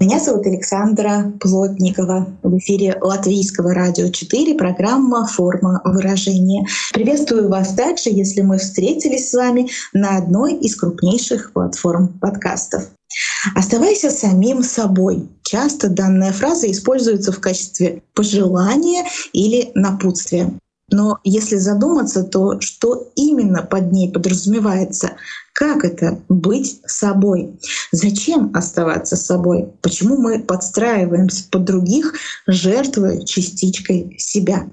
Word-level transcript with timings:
Меня 0.00 0.18
зовут 0.18 0.46
Александра 0.46 1.30
Плотникова. 1.40 2.26
В 2.42 2.56
эфире 2.56 2.96
Латвийского 3.02 3.74
радио 3.74 4.08
4 4.08 4.54
программа 4.54 5.26
«Форма 5.26 5.82
выражения». 5.84 6.66
Приветствую 6.94 7.50
вас 7.50 7.74
также, 7.74 8.08
если 8.08 8.40
мы 8.40 8.56
встретились 8.56 9.28
с 9.28 9.34
вами 9.34 9.68
на 9.92 10.16
одной 10.16 10.54
из 10.54 10.74
крупнейших 10.76 11.52
платформ 11.52 12.18
подкастов. 12.18 12.84
Оставайся 13.54 14.08
самим 14.08 14.62
собой. 14.62 15.28
Часто 15.42 15.90
данная 15.90 16.32
фраза 16.32 16.70
используется 16.70 17.30
в 17.30 17.40
качестве 17.40 18.02
пожелания 18.14 19.04
или 19.34 19.70
напутствия. 19.74 20.50
Но 20.90 21.18
если 21.24 21.56
задуматься, 21.56 22.24
то 22.24 22.58
что 22.60 23.12
именно 23.16 23.62
под 23.62 23.92
ней 23.92 24.10
подразумевается? 24.10 25.12
Как 25.60 25.84
это 25.84 26.18
быть 26.30 26.80
собой? 26.86 27.60
Зачем 27.92 28.50
оставаться 28.54 29.14
собой? 29.14 29.68
Почему 29.82 30.16
мы 30.16 30.38
подстраиваемся 30.38 31.44
под 31.50 31.64
других, 31.64 32.14
жертвуя 32.46 33.20
частичкой 33.26 34.16
себя? 34.18 34.70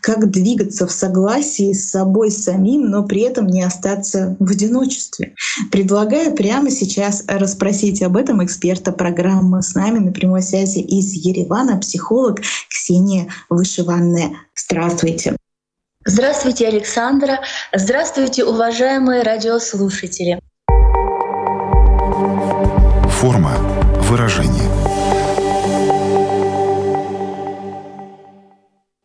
Как 0.00 0.30
двигаться 0.30 0.86
в 0.86 0.92
согласии 0.92 1.74
с 1.74 1.90
собой 1.90 2.30
самим, 2.30 2.88
но 2.88 3.04
при 3.04 3.20
этом 3.20 3.48
не 3.48 3.62
остаться 3.62 4.38
в 4.40 4.50
одиночестве? 4.50 5.34
Предлагаю 5.70 6.34
прямо 6.34 6.70
сейчас 6.70 7.22
расспросить 7.26 8.02
об 8.02 8.16
этом 8.16 8.42
эксперта 8.42 8.92
программы. 8.92 9.62
С 9.62 9.74
нами 9.74 9.98
на 9.98 10.10
прямой 10.10 10.40
связи 10.40 10.78
из 10.78 11.12
Еревана 11.12 11.76
психолог 11.76 12.40
Ксения 12.70 13.28
Вышиванная. 13.50 14.30
Здравствуйте. 14.54 15.36
Здравствуйте, 16.06 16.66
Александра. 16.66 17.40
Здравствуйте, 17.74 18.42
уважаемые 18.42 19.22
радиослушатели. 19.22 20.40
Форма 23.10 23.52
выражения. 24.08 24.70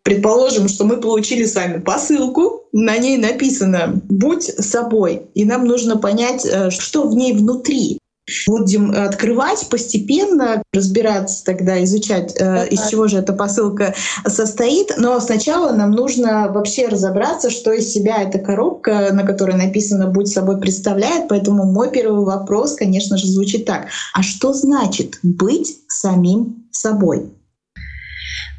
Предположим, 0.03 0.69
что 0.69 0.85
мы 0.85 1.01
получили 1.01 1.43
с 1.43 1.55
вами 1.55 1.81
посылку, 1.81 2.63
на 2.71 2.97
ней 2.97 3.17
написано 3.17 4.01
«Будь 4.07 4.43
собой», 4.43 5.23
и 5.33 5.43
нам 5.43 5.65
нужно 5.65 5.97
понять, 5.97 6.45
э, 6.45 6.69
что 6.69 7.09
в 7.09 7.13
ней 7.13 7.33
внутри. 7.33 7.99
Будем 8.47 8.91
открывать 8.91 9.67
постепенно, 9.69 10.63
разбираться 10.73 11.43
тогда, 11.43 11.83
изучать, 11.83 12.35
э, 12.39 12.67
из 12.69 12.87
чего 12.87 13.07
же 13.07 13.17
эта 13.17 13.33
посылка 13.33 13.93
состоит. 14.25 14.93
Но 14.97 15.19
сначала 15.19 15.71
нам 15.73 15.91
нужно 15.91 16.51
вообще 16.51 16.87
разобраться, 16.87 17.49
что 17.51 17.71
из 17.71 17.91
себя 17.91 18.23
эта 18.23 18.39
коробка, 18.39 19.09
на 19.13 19.23
которой 19.23 19.55
написано 19.55 20.07
«Будь 20.07 20.27
собой» 20.27 20.59
представляет. 20.59 21.27
Поэтому 21.29 21.71
мой 21.71 21.91
первый 21.91 22.25
вопрос, 22.25 22.75
конечно 22.75 23.17
же, 23.17 23.27
звучит 23.27 23.65
так. 23.65 23.87
А 24.13 24.23
что 24.23 24.53
значит 24.53 25.19
быть 25.21 25.77
самим 25.87 26.67
собой? 26.71 27.31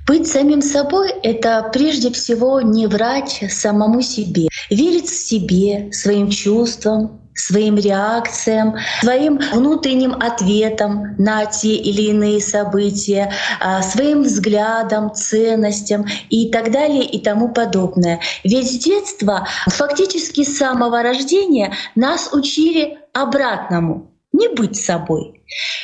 Быть 0.07 0.29
самим 0.29 0.63
собой— 0.63 1.11
это 1.25 1.69
прежде 1.73 2.13
всего 2.13 2.61
не 2.61 2.87
врать 2.87 3.43
самому 3.51 4.03
себе, 4.03 4.47
верить 4.71 5.09
в 5.09 5.17
себе, 5.17 5.91
своим 5.93 6.31
чувствам, 6.31 7.26
своим 7.37 7.77
реакциям, 7.77 8.77
своим 9.01 9.39
внутренним 9.53 10.15
ответам 10.15 11.15
на 11.19 11.47
те 11.47 11.75
или 11.77 12.03
иные 12.11 12.41
события, 12.41 13.33
а, 13.61 13.83
своим 13.83 14.23
взглядам, 14.23 15.15
ценностям 15.15 16.07
и 16.31 16.51
так 16.51 16.73
далее 16.73 17.05
и 17.05 17.21
тому 17.23 17.51
подобное. 17.51 18.21
Ведь 18.43 18.71
с 18.71 18.79
детства, 18.79 19.47
фактически 19.67 20.45
с 20.45 20.57
самого 20.57 21.03
рождения, 21.03 21.73
нас 21.95 22.31
учили 22.33 22.99
обратному— 23.13 24.11
не 24.37 24.49
быть 24.49 24.77
собой. 24.77 25.37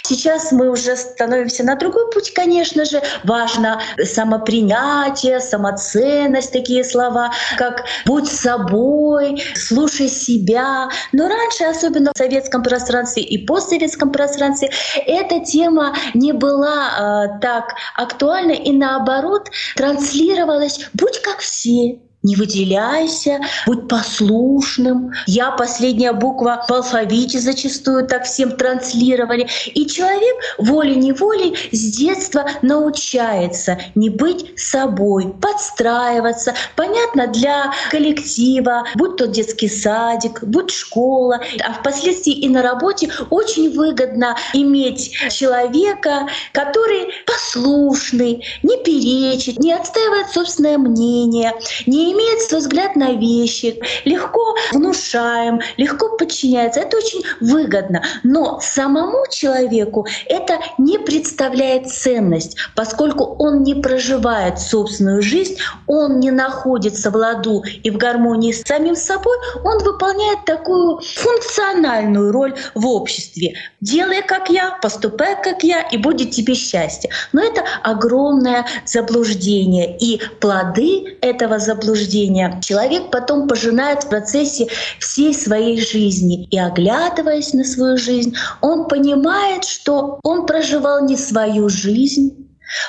Сейчас 0.03 0.51
мы 0.53 0.71
уже 0.71 0.97
становимся 0.97 1.65
на 1.65 1.77
другой 1.77 2.11
путь, 2.11 2.33
конечно 2.35 2.85
же. 2.85 3.01
Важно 3.25 3.81
самопринятие, 4.03 5.41
самоценность, 5.41 6.53
такие 6.53 6.85
слова, 6.85 7.33
как 7.57 7.85
«будь 8.05 8.29
собой», 8.29 9.43
«слушай 9.55 10.09
себя». 10.09 10.89
Но 11.13 11.29
раньше, 11.29 11.65
особенно 11.65 12.13
в 12.13 12.19
советском 12.19 12.63
пространстве 12.63 13.23
и 13.23 13.47
постсоветском 13.47 14.11
пространстве, 14.11 14.71
эта 15.07 15.41
тема 15.41 15.95
не 16.15 16.33
была 16.33 17.29
э, 17.37 17.41
так 17.41 17.75
актуальна 17.97 18.53
и 18.53 18.73
наоборот 18.73 19.49
транслировалась 19.77 20.89
«будь 20.93 21.21
как 21.23 21.39
все», 21.39 22.01
не 22.23 22.37
выделяйся, 22.37 23.41
будь 23.67 23.89
послушным. 23.89 25.13
Я 25.27 25.51
последняя 25.51 26.13
буква 26.13 26.65
в 26.69 26.73
алфавите 26.73 27.39
зачастую 27.39 28.07
так 28.07 28.25
всем 28.25 28.53
транслировали. 28.53 29.49
И 29.75 29.87
человек 29.87 30.37
волей-неволей 30.59 31.57
с 31.73 31.97
детства 31.97 32.47
научается 32.63 33.79
не 33.95 34.09
быть 34.09 34.59
собой, 34.59 35.35
подстраиваться. 35.41 36.55
Понятно, 36.77 37.27
для 37.27 37.73
коллектива, 37.91 38.85
будь 38.95 39.17
то 39.17 39.27
детский 39.27 39.69
садик, 39.69 40.45
будь 40.45 40.71
школа, 40.71 41.41
а 41.65 41.73
впоследствии 41.73 42.35
и 42.35 42.49
на 42.49 42.63
работе 42.63 43.11
очень 43.31 43.71
выгодно 43.77 44.37
иметь 44.53 45.13
человека, 45.31 46.29
который 46.53 47.09
послушный, 47.27 48.45
не 48.63 48.77
перечит, 48.79 49.59
не 49.59 49.73
отстаивает 49.73 50.29
собственное 50.29 50.79
мнение, 50.79 51.53
не 51.87 52.12
имеет 52.13 52.41
свой 52.43 52.61
взгляд 52.61 52.97
на 52.97 53.13
вещи, 53.13 53.81
легко 54.05 54.55
внушаем, 54.73 55.61
легко 55.77 56.17
подчиняется. 56.17 56.81
Это 56.81 56.97
очень 56.97 57.23
выгодно. 57.41 58.03
Но 58.23 58.61
самому 58.61 59.25
человеку 59.31 60.07
это 60.27 60.59
не 60.79 60.99
представляет 60.99 61.89
ценность, 61.89 62.57
поскольку 62.75 63.37
он 63.39 63.63
не 63.63 63.75
проживает 63.75 64.59
собственную 64.59 65.23
жизнь, 65.23 65.57
он 65.87 66.21
не 66.21 66.31
находится 66.31 67.11
в 67.11 67.17
ладу 67.17 67.63
и 67.83 67.91
в 67.91 67.97
гармонии 67.97 68.53
с 68.53 68.63
самим 68.63 68.97
собой, 68.97 69.37
он 69.65 69.83
выполняет 69.83 70.45
такую 70.45 71.01
функциональную 71.01 72.33
роль 72.33 72.55
в 72.75 72.87
обществе. 72.87 73.55
Делай 73.81 74.23
как 74.23 74.51
я, 74.51 74.79
поступай 74.83 75.37
как 75.43 75.63
я, 75.63 75.83
и 75.83 75.97
будет 75.97 76.31
тебе 76.31 76.55
счастье. 76.55 77.11
Но 77.33 77.43
это 77.43 77.65
огромное 77.83 78.67
заблуждение. 78.85 79.97
И 79.99 80.21
плоды 80.41 81.19
этого 81.21 81.59
заблуждения 81.59 82.02
заблуждения, 82.03 82.61
человек 82.63 83.11
потом 83.11 83.49
пожинает 83.49 84.05
в 84.05 84.09
процессе 84.09 84.69
всей 84.99 85.35
своей 85.35 85.81
жизни. 85.81 86.47
И 86.51 86.59
оглядываясь 86.59 87.53
на 87.55 87.65
свою 87.65 87.97
жизнь, 87.97 88.35
он 88.61 88.89
понимает, 88.89 89.65
что 89.65 90.19
он 90.23 90.47
проживал 90.47 91.05
не 91.05 91.17
свою 91.17 91.69
жизнь, 91.69 92.37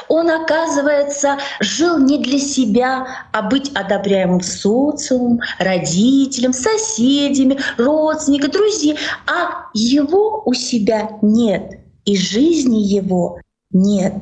он, 0.07 0.29
оказывается, 0.29 1.38
жил 1.59 1.97
не 1.97 2.18
для 2.18 2.40
себя, 2.40 3.06
а 3.34 3.41
быть 3.41 3.69
одобряемым 3.73 4.40
социумом, 4.40 5.41
родителям, 5.59 6.53
соседями, 6.53 7.59
родственниками, 7.78 8.52
друзьями, 8.52 9.00
а 9.28 9.66
его 9.73 10.41
у 10.46 10.53
себя 10.53 11.09
нет, 11.22 11.79
и 12.06 12.16
жизни 12.16 12.79
его 12.79 13.40
нет. 13.72 14.13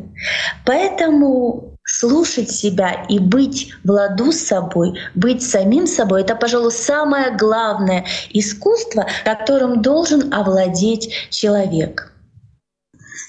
Поэтому 0.66 1.71
слушать 1.92 2.52
себя 2.52 3.06
и 3.10 3.20
быть 3.20 3.72
в 3.84 3.92
ладу 3.92 4.32
с 4.32 4.40
собой, 4.40 4.94
быть 5.16 5.44
самим 5.44 5.88
собой— 5.88 6.22
это, 6.24 6.36
пожалуй, 6.36 6.72
самое 6.72 7.36
главное 7.36 8.06
искусство, 8.32 9.06
которым 9.26 9.82
должен 9.82 10.34
овладеть 10.34 11.12
человек. 11.30 12.14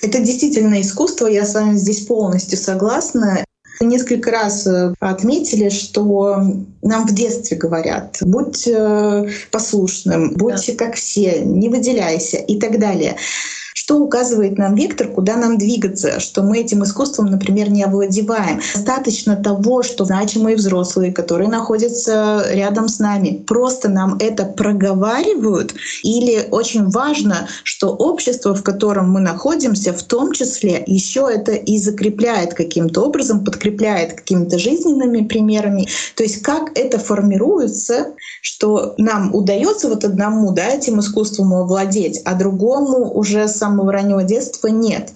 Это 0.01 0.19
действительно 0.19 0.81
искусство, 0.81 1.27
я 1.27 1.45
с 1.45 1.55
вами 1.55 1.77
здесь 1.77 2.07
полностью 2.07 2.59
согласна. 2.59 3.45
Несколько 3.81 4.31
раз 4.31 4.67
э, 4.67 4.95
отметили, 5.01 5.69
что 5.69 6.41
нам 6.83 7.07
в 7.07 7.15
детстве 7.15 7.57
говорят, 7.57 8.19
будь 8.21 8.67
э, 8.67 9.29
послушным, 9.51 10.35
будь 10.35 10.67
да. 10.67 10.75
как 10.75 10.95
все, 10.95 11.41
не 11.41 11.69
выделяйся 11.69 12.37
и 12.37 12.59
так 12.61 12.79
далее. 12.79 13.17
Что 13.75 13.99
указывает 13.99 14.59
нам 14.59 14.75
вектор, 14.75 15.09
куда 15.09 15.37
нам 15.37 15.59
двигаться, 15.59 16.21
что 16.21 16.43
мы 16.43 16.59
этим 16.59 16.85
искусством, 16.85 17.27
например, 17.27 17.71
не 17.71 17.83
овладеваем. 17.83 18.61
Достаточно 18.75 19.37
того, 19.37 19.83
что 19.83 20.05
значимые 20.05 20.57
взрослые, 20.57 21.13
которые 21.13 21.49
находятся 21.49 22.45
рядом 22.51 22.89
с 22.89 22.99
нами, 22.99 23.43
просто 23.47 23.89
нам 23.89 24.17
это 24.21 24.45
проговаривают, 24.45 25.75
или 26.03 26.47
очень 26.51 26.89
важно, 26.91 27.49
что 27.65 27.89
общество, 27.89 28.55
в 28.55 28.63
котором 28.63 29.11
мы 29.11 29.21
находимся, 29.21 29.93
в 29.93 30.03
том 30.03 30.33
числе 30.33 30.83
еще 30.87 31.29
это 31.33 31.53
и 31.53 31.79
закрепляет 31.79 32.55
каким-то 32.55 33.03
образом, 33.03 33.45
подкрепляет 33.45 34.15
какими-то 34.15 34.59
жизненными 34.59 35.27
примерами. 35.27 35.89
То 36.17 36.23
есть 36.23 36.43
как 36.43 36.77
это 36.77 36.99
формируется, 36.99 38.13
что 38.43 38.95
нам 38.99 39.35
удается 39.35 39.89
вот 39.89 40.05
одному 40.05 40.53
да, 40.53 40.69
этим 40.69 41.01
искусством 41.01 41.55
овладеть, 41.55 42.21
а 42.25 42.35
другому 42.35 43.13
уже 43.13 43.49
с 43.49 43.62
самого 43.63 43.93
раннего 43.93 44.25
детства 44.25 44.67
нет. 44.67 45.13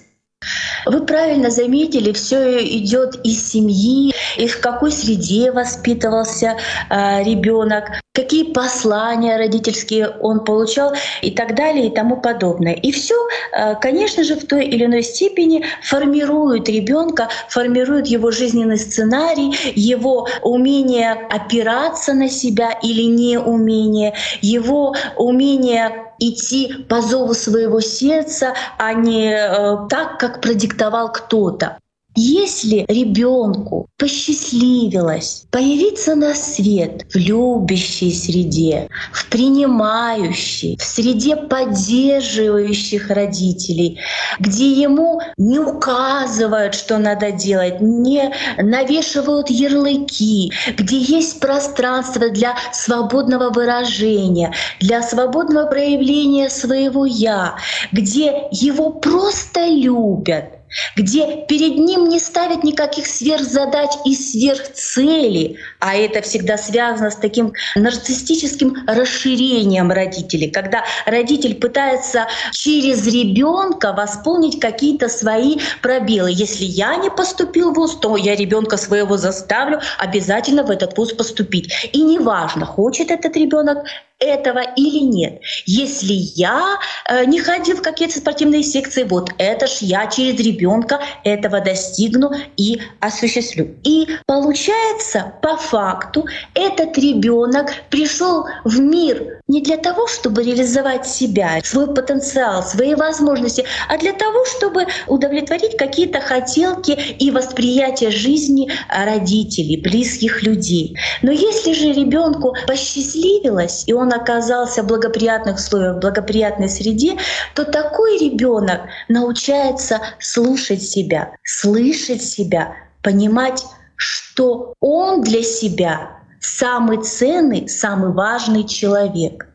Вы 0.86 1.04
правильно 1.04 1.50
заметили, 1.50 2.12
все 2.12 2.64
идет 2.78 3.16
из 3.24 3.50
семьи, 3.50 4.14
и 4.36 4.46
в 4.46 4.60
какой 4.60 4.92
среде 4.92 5.50
воспитывался 5.52 6.56
э, 6.90 7.22
ребенок, 7.24 7.84
какие 8.12 8.44
послания 8.52 9.36
родительские 9.36 10.08
он 10.08 10.44
получал 10.44 10.94
и 11.22 11.30
так 11.30 11.54
далее 11.54 11.86
и 11.88 11.94
тому 11.94 12.16
подобное. 12.16 12.72
И 12.72 12.90
все, 12.90 13.14
э, 13.52 13.74
конечно 13.80 14.24
же, 14.24 14.36
в 14.36 14.46
той 14.46 14.64
или 14.64 14.86
иной 14.86 15.02
степени 15.02 15.64
формирует 15.82 16.68
ребенка, 16.68 17.28
формирует 17.48 18.06
его 18.06 18.30
жизненный 18.30 18.78
сценарий, 18.78 19.54
его 19.74 20.28
умение 20.42 21.12
опираться 21.12 22.14
на 22.14 22.28
себя 22.28 22.70
или 22.82 23.02
неумение, 23.02 24.14
его 24.40 24.94
умение 25.16 26.06
идти 26.18 26.72
по 26.88 27.02
зову 27.02 27.34
своего 27.34 27.80
сердца, 27.80 28.54
а 28.78 28.94
не 28.94 29.32
э, 29.32 29.88
так, 29.88 30.18
как 30.18 30.40
продиктовал 30.40 31.12
кто-то. 31.12 31.78
Если 32.18 32.86
ребенку 32.88 33.88
посчастливилось 33.98 35.44
появиться 35.50 36.14
на 36.14 36.34
свет 36.34 37.04
в 37.12 37.16
любящей 37.16 38.10
среде, 38.10 38.88
в 39.12 39.28
принимающей, 39.28 40.78
в 40.78 40.82
среде 40.82 41.36
поддерживающих 41.36 43.10
родителей, 43.10 44.00
где 44.40 44.72
ему 44.72 45.20
не 45.36 45.58
указывают, 45.58 46.74
что 46.74 46.96
надо 46.96 47.32
делать, 47.32 47.82
не 47.82 48.32
навешивают 48.56 49.50
ярлыки, 49.50 50.50
где 50.74 50.96
есть 50.96 51.38
пространство 51.38 52.30
для 52.30 52.56
свободного 52.72 53.50
выражения, 53.50 54.54
для 54.80 55.02
свободного 55.02 55.66
проявления 55.66 56.48
своего 56.48 57.04
«я», 57.04 57.56
где 57.92 58.48
его 58.50 58.90
просто 58.90 59.66
любят, 59.66 60.55
где 60.96 61.44
перед 61.46 61.76
ним 61.76 62.08
не 62.08 62.18
ставят 62.18 62.64
никаких 62.64 63.06
сверхзадач 63.06 63.90
и 64.04 64.14
сверхцелей, 64.14 65.58
а 65.80 65.94
это 65.94 66.22
всегда 66.22 66.56
связано 66.58 67.10
с 67.10 67.16
таким 67.16 67.52
нарциссическим 67.74 68.76
расширением 68.86 69.90
родителей, 69.90 70.50
когда 70.50 70.84
родитель 71.06 71.54
пытается 71.54 72.26
через 72.52 73.06
ребенка 73.06 73.92
восполнить 73.92 74.60
какие-то 74.60 75.08
свои 75.08 75.58
пробелы. 75.82 76.30
Если 76.32 76.64
я 76.64 76.96
не 76.96 77.10
поступил 77.10 77.72
в 77.72 77.76
ВУЗ, 77.76 77.98
то 78.00 78.16
я 78.16 78.34
ребенка 78.34 78.76
своего 78.76 79.16
заставлю 79.16 79.80
обязательно 79.98 80.62
в 80.64 80.70
этот 80.70 80.96
ВУЗ 80.96 81.12
поступить. 81.12 81.90
И 81.92 82.02
неважно, 82.02 82.66
хочет 82.66 83.10
этот 83.10 83.36
ребенок 83.36 83.78
этого 84.18 84.60
или 84.76 85.00
нет. 85.00 85.40
Если 85.66 86.14
я 86.14 86.78
э, 87.08 87.24
не 87.26 87.40
ходил 87.40 87.76
в 87.76 87.82
какие-то 87.82 88.18
спортивные 88.18 88.62
секции, 88.62 89.04
вот 89.04 89.30
это 89.38 89.66
ж 89.66 89.78
я 89.80 90.06
через 90.06 90.40
ребенка 90.40 91.00
этого 91.24 91.60
достигну 91.60 92.30
и 92.56 92.80
осуществлю. 93.00 93.74
И 93.84 94.08
получается, 94.26 95.34
по 95.42 95.56
факту, 95.56 96.26
этот 96.54 96.96
ребенок 96.96 97.70
пришел 97.90 98.46
в 98.64 98.80
мир 98.80 99.40
не 99.48 99.60
для 99.60 99.76
того, 99.76 100.08
чтобы 100.08 100.42
реализовать 100.42 101.06
себя, 101.06 101.60
свой 101.62 101.94
потенциал, 101.94 102.62
свои 102.62 102.94
возможности, 102.94 103.64
а 103.88 103.98
для 103.98 104.12
того, 104.12 104.44
чтобы 104.46 104.86
удовлетворить 105.06 105.76
какие-то 105.76 106.20
хотелки 106.20 106.92
и 107.18 107.30
восприятие 107.30 108.10
жизни 108.10 108.70
родителей, 108.88 109.76
близких 109.76 110.42
людей. 110.42 110.96
Но 111.22 111.30
если 111.30 111.74
же 111.74 111.92
ребенку 111.92 112.56
посчастливилось, 112.66 113.84
и 113.86 113.92
он 113.92 114.05
оказался 114.12 114.82
в 114.82 114.86
благоприятных 114.86 115.56
условиях, 115.56 115.96
в 115.96 116.00
благоприятной 116.00 116.68
среде, 116.68 117.16
то 117.54 117.64
такой 117.64 118.18
ребенок 118.18 118.82
научается 119.08 120.00
слушать 120.18 120.82
себя, 120.82 121.32
слышать 121.44 122.22
себя, 122.22 122.74
понимать, 123.02 123.64
что 123.96 124.74
он 124.80 125.22
для 125.22 125.42
себя 125.42 126.10
самый 126.40 127.02
ценный, 127.02 127.68
самый 127.68 128.12
важный 128.12 128.64
человек. 128.64 129.48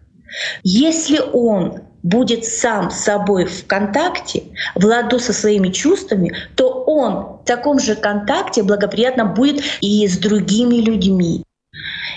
Если 0.64 1.20
он 1.34 1.82
будет 2.04 2.46
сам 2.46 2.90
с 2.90 3.04
собой 3.04 3.46
в 3.46 3.68
контакте, 3.68 4.44
в 4.76 4.86
ладу 4.86 5.20
со 5.20 5.34
своими 5.34 5.70
чувствами, 5.70 6.34
то 6.56 6.84
он 6.86 7.42
в 7.42 7.46
таком 7.46 7.80
же 7.80 7.96
контакте 7.96 8.64
благоприятно 8.64 9.26
будет 9.26 9.64
и 9.82 10.08
с 10.08 10.18
другими 10.18 10.76
людьми. 10.76 11.44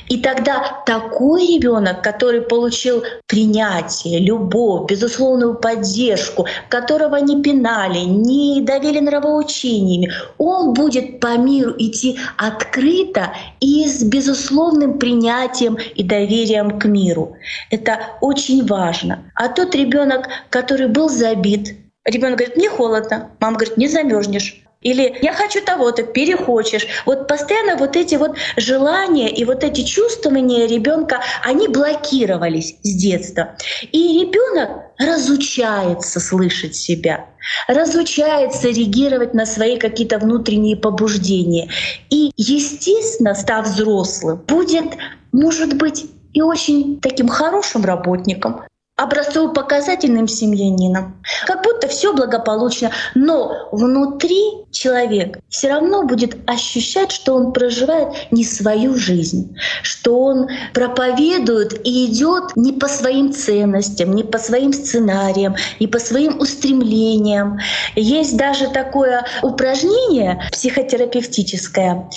И 0.09 0.19
тогда 0.19 0.83
такой 0.87 1.47
ребенок, 1.47 2.03
который 2.03 2.43
получил 2.43 3.03
принятие, 3.27 4.21
любовь, 4.21 4.91
безусловную 4.91 5.55
поддержку, 5.55 6.47
которого 6.69 7.17
не 7.17 7.43
пинали, 7.43 8.01
не 8.01 8.61
давили 8.61 9.01
нравоучениями, 9.01 10.13
он 10.39 10.75
будет 10.75 11.21
по 11.21 11.37
миру 11.39 11.75
идти 11.79 12.19
открыто 12.37 13.33
и 13.61 13.87
с 13.87 14.03
безусловным 14.03 14.99
принятием 14.99 15.79
и 15.95 16.03
доверием 16.03 16.79
к 16.79 16.85
миру. 16.85 17.37
Это 17.71 17.99
очень 18.21 18.67
важно. 18.67 19.31
А 19.35 19.49
тот 19.49 19.75
ребенок, 19.75 20.29
который 20.51 20.89
был 20.89 21.09
забит, 21.09 21.77
ребенок 22.05 22.39
говорит, 22.39 22.57
мне 22.57 22.69
холодно, 22.69 23.31
мама 23.41 23.57
говорит, 23.57 23.77
не 23.77 23.89
замерзнешь. 23.89 24.64
Или 24.85 25.17
я 25.23 25.33
хочу 25.33 25.61
того-то, 25.65 26.05
перехочешь. 26.05 26.87
Вот 27.07 27.27
постоянно 27.27 27.77
вот 27.77 27.97
эти 27.97 28.15
вот 28.15 28.37
желания 28.57 29.31
и 29.31 29.45
вот 29.45 29.65
эти 29.65 29.83
чувствования 29.83 30.67
ребенка, 30.67 31.21
они 31.43 31.69
блокировались 31.69 32.77
с 32.83 32.95
детства. 32.95 33.57
И 33.91 34.21
ребенок 34.21 34.71
разучается 34.99 36.21
слышать 36.21 36.77
себя, 36.77 37.27
разучается 37.67 38.69
реагировать 38.69 39.35
на 39.35 39.47
свои 39.47 39.79
какие-то 39.79 40.19
внутренние 40.19 40.77
побуждения. 40.77 41.69
И, 42.11 42.31
естественно, 42.37 43.35
став 43.35 43.67
взрослым, 43.67 44.43
будет, 44.47 44.85
может 45.33 45.77
быть, 45.77 46.05
и 46.35 46.43
очень 46.43 47.01
таким 47.01 47.29
хорошим 47.29 47.85
работником, 47.85 48.63
образцово-показательным 48.97 50.29
семьянином. 50.29 51.21
Как 51.47 51.65
будто 51.65 51.89
все 51.89 52.13
благополучно, 52.13 52.91
но 53.15 53.69
внутри 53.73 54.64
человек 54.75 55.39
все 55.49 55.69
равно 55.69 56.03
будет 56.03 56.37
ощущать, 56.47 57.13
что 57.13 57.35
он 57.35 57.53
проживает 57.53 58.09
не 58.31 58.45
свою 58.45 58.95
жизнь, 58.97 59.57
что 59.83 60.21
он 60.21 60.49
проповедует 60.75 61.87
и 61.87 62.07
идет 62.07 62.57
не 62.57 62.73
по 62.73 62.89
своим 62.89 63.33
ценностям, 63.33 64.15
не 64.15 64.25
по 64.25 64.39
своим 64.39 64.73
сценариям, 64.73 65.57
не 65.81 65.87
по 65.87 65.99
своим 65.99 66.41
устремлениям. 66.41 67.59
Есть 67.95 68.37
даже 68.37 68.69
такое 68.69 69.25
упражнение 69.43 70.43
психотерапевтическое, 70.53 72.11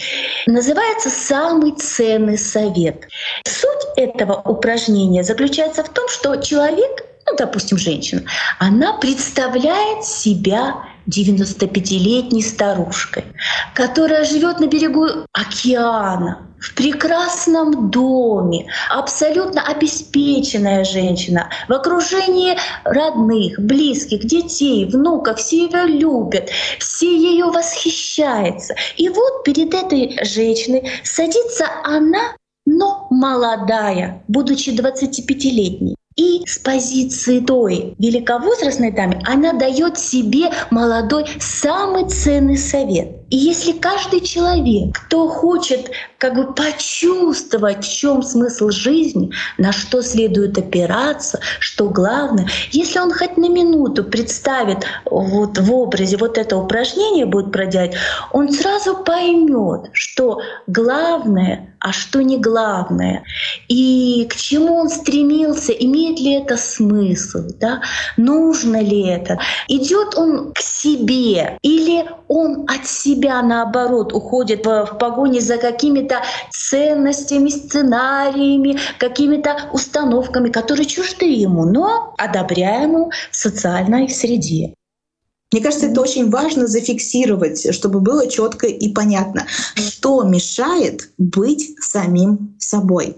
называется 0.48 1.10
«Самый 1.10 1.74
ценный 1.74 2.38
совет». 2.38 3.08
Суть 3.46 3.88
этого 3.96 4.42
упражнения 4.46 5.24
заключается 5.24 5.84
в 5.84 5.90
том, 5.90 6.10
что 6.10 6.36
человек 6.38 7.04
ну, 7.30 7.36
допустим, 7.36 7.78
женщина, 7.78 8.22
она 8.58 8.94
представляет 8.94 10.06
себя 10.06 10.78
95-летней 11.10 12.42
старушкой, 12.42 13.26
которая 13.74 14.24
живет 14.26 14.60
на 14.60 14.68
берегу 14.68 15.08
океана, 15.34 16.48
в 16.60 16.74
прекрасном 16.74 17.92
доме, 17.92 18.68
абсолютно 18.90 19.62
обеспеченная 19.62 20.84
женщина, 20.84 21.50
в 21.68 21.74
окружении 21.74 22.58
родных, 22.84 23.60
близких, 23.60 24.26
детей, 24.26 24.86
внуков, 24.86 25.40
все 25.40 25.66
ее 25.66 25.86
любят, 25.86 26.50
все 26.80 27.16
ее 27.16 27.46
восхищаются. 27.46 28.76
И 28.96 29.10
вот 29.10 29.44
перед 29.44 29.74
этой 29.74 30.18
женщиной 30.26 30.90
садится 31.04 31.68
она, 31.84 32.36
но 32.66 33.08
молодая, 33.12 34.24
будучи 34.28 34.72
25-летней. 34.72 35.96
И 36.18 36.42
с 36.48 36.58
позиции 36.58 37.40
той 37.40 37.94
великовозрастной 38.00 38.92
дамы 38.92 39.22
она 39.24 39.54
дает 39.54 40.00
себе 40.00 40.50
молодой 40.72 41.26
самый 41.40 42.10
ценный 42.10 42.58
совет. 42.58 43.27
И 43.30 43.36
если 43.36 43.74
каждый 43.74 44.22
человек, 44.22 44.98
кто 44.98 45.28
хочет 45.28 45.92
как 46.18 46.36
бы 46.36 46.54
почувствовать, 46.54 47.86
в 47.86 47.92
чем 47.92 48.24
смысл 48.24 48.70
жизни, 48.70 49.32
на 49.58 49.72
что 49.72 50.02
следует 50.02 50.58
опираться, 50.58 51.40
что 51.60 51.90
главное. 51.90 52.48
Если 52.72 53.00
он 53.00 53.12
хоть 53.12 53.38
на 53.38 53.50
минуту 53.50 54.04
представит 54.04 54.86
вот 55.06 55.58
в 55.58 55.74
образе 55.74 56.18
вот 56.18 56.38
это 56.38 56.58
упражнение 56.58 57.26
будет 57.26 57.52
проделать, 57.52 57.96
он 58.32 58.52
сразу 58.52 58.96
поймет, 59.04 59.90
что 59.94 60.42
главное 60.68 61.74
а 61.80 61.94
что 61.94 62.22
не 62.22 62.38
главное, 62.38 63.24
и 63.68 64.28
к 64.30 64.36
чему 64.36 64.76
он 64.76 64.90
стремился, 64.90 65.72
имеет 65.72 66.20
ли 66.20 66.34
это 66.34 66.58
смысл, 66.58 67.50
да? 67.60 67.82
нужно 68.18 68.82
ли 68.82 69.08
это, 69.08 69.40
идет 69.68 70.16
он 70.16 70.54
к 70.54 70.60
себе 70.60 71.58
или 71.62 72.06
он 72.28 72.66
от 72.68 72.88
себя 72.88 73.17
наоборот 73.26 74.14
уходит 74.14 74.66
в, 74.66 74.86
в 74.86 74.98
погоне 74.98 75.42
за 75.42 75.58
какими-то 75.58 76.22
ценностями, 76.52 77.50
сценариями, 77.50 78.80
какими-то 79.00 79.70
установками, 79.74 80.50
которые 80.50 80.86
чужды 80.86 81.26
ему, 81.26 81.66
но 81.66 82.14
одобряемы 82.18 83.10
в 83.32 83.36
социальной 83.36 84.10
среде. 84.10 84.74
Мне 85.52 85.62
кажется, 85.62 85.88
это 85.88 86.02
очень 86.02 86.30
важно 86.30 86.68
зафиксировать, 86.68 87.74
чтобы 87.74 88.02
было 88.02 88.30
четко 88.30 88.68
и 88.68 88.92
понятно, 88.92 89.48
что 89.76 90.24
мешает 90.24 91.12
быть 91.18 91.76
самим 91.80 92.56
собой. 92.60 93.18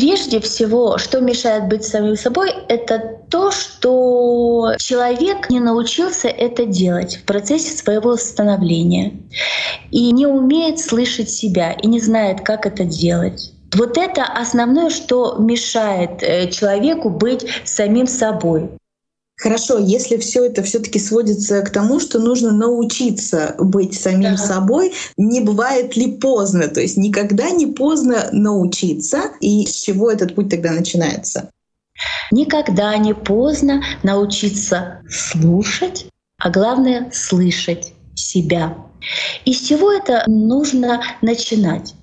Прежде 0.00 0.40
всего, 0.40 0.96
что 0.96 1.20
мешает 1.20 1.68
быть 1.68 1.84
самим 1.84 2.16
собой, 2.16 2.54
это 2.68 3.18
то, 3.28 3.50
что 3.50 4.72
человек 4.78 5.50
не 5.50 5.60
научился 5.60 6.28
это 6.28 6.64
делать 6.64 7.16
в 7.16 7.24
процессе 7.24 7.76
своего 7.76 8.16
становления 8.16 9.12
и 9.90 10.10
не 10.12 10.26
умеет 10.26 10.78
слышать 10.78 11.28
себя 11.28 11.72
и 11.72 11.86
не 11.86 12.00
знает, 12.00 12.40
как 12.40 12.64
это 12.64 12.84
делать. 12.84 13.52
Вот 13.74 13.98
это 13.98 14.24
основное, 14.24 14.88
что 14.88 15.36
мешает 15.38 16.22
э, 16.22 16.50
человеку 16.50 17.10
быть 17.10 17.46
самим 17.64 18.06
собой. 18.06 18.70
Хорошо, 19.40 19.78
если 19.78 20.18
все 20.18 20.44
это 20.44 20.62
все-таки 20.62 20.98
сводится 20.98 21.62
к 21.62 21.70
тому, 21.70 21.98
что 21.98 22.18
нужно 22.18 22.52
научиться 22.52 23.54
быть 23.58 23.98
самим 23.98 24.36
да. 24.36 24.36
собой, 24.36 24.92
не 25.16 25.40
бывает 25.40 25.96
ли 25.96 26.12
поздно? 26.12 26.68
То 26.68 26.82
есть 26.82 26.98
никогда 26.98 27.48
не 27.48 27.66
поздно 27.66 28.28
научиться, 28.32 29.30
и 29.40 29.64
с 29.64 29.72
чего 29.76 30.10
этот 30.10 30.34
путь 30.34 30.50
тогда 30.50 30.72
начинается? 30.72 31.48
Никогда 32.30 32.94
не 32.98 33.14
поздно 33.14 33.82
научиться 34.02 35.00
слушать, 35.08 36.06
а 36.36 36.50
главное 36.50 37.10
слышать 37.10 37.94
себя. 38.14 38.76
И 39.44 39.52
с 39.52 39.66
чего 39.66 39.92
это 39.92 40.24
нужно 40.26 41.02
начинать? 41.22 41.94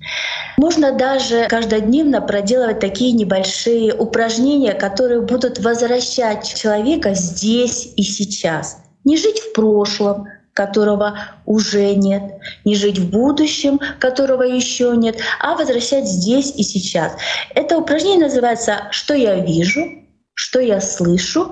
Можно 0.58 0.92
даже 0.92 1.48
каждодневно 1.48 2.22
проделывать 2.22 2.80
такие 2.80 3.12
небольшие 3.12 3.94
упражнения, 3.94 4.74
которые 4.74 5.22
будут 5.22 5.60
возвращать 5.60 6.54
человека 6.56 7.14
здесь 7.14 7.94
и 7.96 8.04
сейчас. 8.04 8.80
Не 9.04 9.18
жить 9.18 9.40
в 9.40 9.54
прошлом, 9.54 10.28
которого 10.54 11.20
уже 11.46 11.94
нет, 11.94 12.24
не 12.66 12.76
жить 12.76 12.98
в 12.98 13.12
будущем, 13.12 13.80
которого 14.00 14.42
еще 14.42 14.94
нет, 14.98 15.18
а 15.40 15.56
возвращать 15.56 16.08
здесь 16.08 16.52
и 16.56 16.64
сейчас. 16.64 17.16
Это 17.54 17.78
упражнение 17.78 18.26
называется 18.26 18.88
«Что 18.90 19.14
я 19.14 19.36
вижу?», 19.36 20.07
«Что 20.40 20.60
я 20.60 20.80
слышу?» 20.82 21.52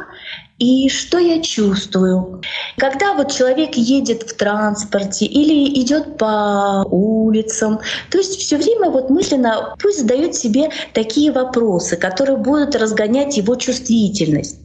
и 0.57 0.87
что 0.89 1.17
я 1.17 1.41
чувствую. 1.41 2.41
Когда 2.77 3.13
вот 3.13 3.31
человек 3.31 3.75
едет 3.75 4.23
в 4.23 4.37
транспорте 4.37 5.25
или 5.25 5.81
идет 5.81 6.17
по 6.17 6.85
улицам, 6.89 7.79
то 8.09 8.17
есть 8.17 8.39
все 8.39 8.57
время 8.57 8.89
вот 8.89 9.09
мысленно 9.09 9.75
пусть 9.81 9.99
задает 9.99 10.35
себе 10.35 10.69
такие 10.93 11.31
вопросы, 11.31 11.97
которые 11.97 12.37
будут 12.37 12.75
разгонять 12.75 13.37
его 13.37 13.55
чувствительность. 13.55 14.59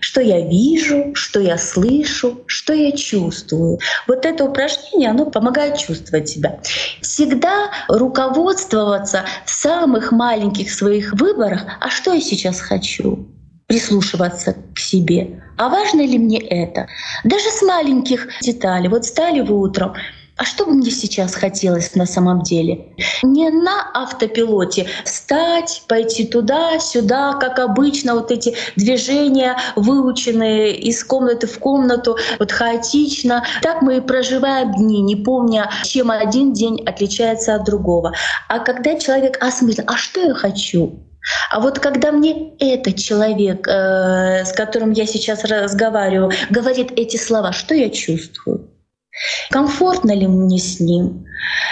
Что 0.00 0.20
я 0.20 0.40
вижу, 0.40 1.12
что 1.14 1.40
я 1.40 1.58
слышу, 1.58 2.42
что 2.46 2.72
я 2.72 2.92
чувствую. 2.92 3.80
Вот 4.06 4.24
это 4.24 4.44
упражнение, 4.44 5.10
оно 5.10 5.26
помогает 5.26 5.78
чувствовать 5.78 6.28
себя. 6.28 6.60
Всегда 7.02 7.70
руководствоваться 7.88 9.24
в 9.44 9.50
самых 9.50 10.12
маленьких 10.12 10.70
своих 10.70 11.14
выборах, 11.14 11.62
а 11.80 11.90
что 11.90 12.12
я 12.12 12.20
сейчас 12.20 12.60
хочу, 12.60 13.26
прислушиваться 13.68 14.56
к 14.74 14.78
себе. 14.78 15.42
А 15.58 15.68
важно 15.68 16.00
ли 16.00 16.18
мне 16.18 16.40
это? 16.40 16.88
Даже 17.22 17.50
с 17.50 17.62
маленьких 17.62 18.26
деталей. 18.42 18.88
Вот 18.88 19.04
стали 19.04 19.40
вы 19.40 19.60
утром, 19.60 19.94
а 20.38 20.44
что 20.44 20.64
бы 20.64 20.72
мне 20.72 20.90
сейчас 20.90 21.34
хотелось 21.34 21.96
на 21.96 22.06
самом 22.06 22.42
деле? 22.42 22.94
Не 23.22 23.50
на 23.50 23.90
автопилоте 23.92 24.86
встать, 25.04 25.82
пойти 25.88 26.24
туда, 26.24 26.78
сюда, 26.78 27.34
как 27.34 27.58
обычно, 27.58 28.14
вот 28.14 28.30
эти 28.30 28.56
движения, 28.76 29.58
выученные 29.74 30.74
из 30.74 31.02
комнаты 31.04 31.48
в 31.48 31.58
комнату, 31.58 32.16
вот 32.38 32.52
хаотично. 32.52 33.44
Так 33.62 33.82
мы 33.82 33.96
и 33.96 34.00
проживаем 34.00 34.72
дни, 34.74 35.02
не 35.02 35.16
помня, 35.16 35.70
чем 35.82 36.10
один 36.10 36.52
день 36.52 36.82
отличается 36.86 37.56
от 37.56 37.64
другого. 37.64 38.14
А 38.48 38.60
когда 38.60 38.98
человек 38.98 39.42
осмыслит, 39.42 39.90
а 39.90 39.96
что 39.96 40.20
я 40.20 40.34
хочу? 40.34 41.00
А 41.50 41.60
вот 41.60 41.78
когда 41.78 42.12
мне 42.12 42.54
этот 42.58 42.96
человек, 42.96 43.66
э, 43.66 44.44
с 44.44 44.52
которым 44.52 44.92
я 44.92 45.06
сейчас 45.06 45.44
разговариваю, 45.44 46.32
говорит 46.50 46.92
эти 46.96 47.16
слова, 47.16 47.52
что 47.52 47.74
я 47.74 47.90
чувствую? 47.90 48.70
Комфортно 49.50 50.12
ли 50.12 50.26
мне 50.26 50.58
с 50.58 50.80
ним? 50.80 51.26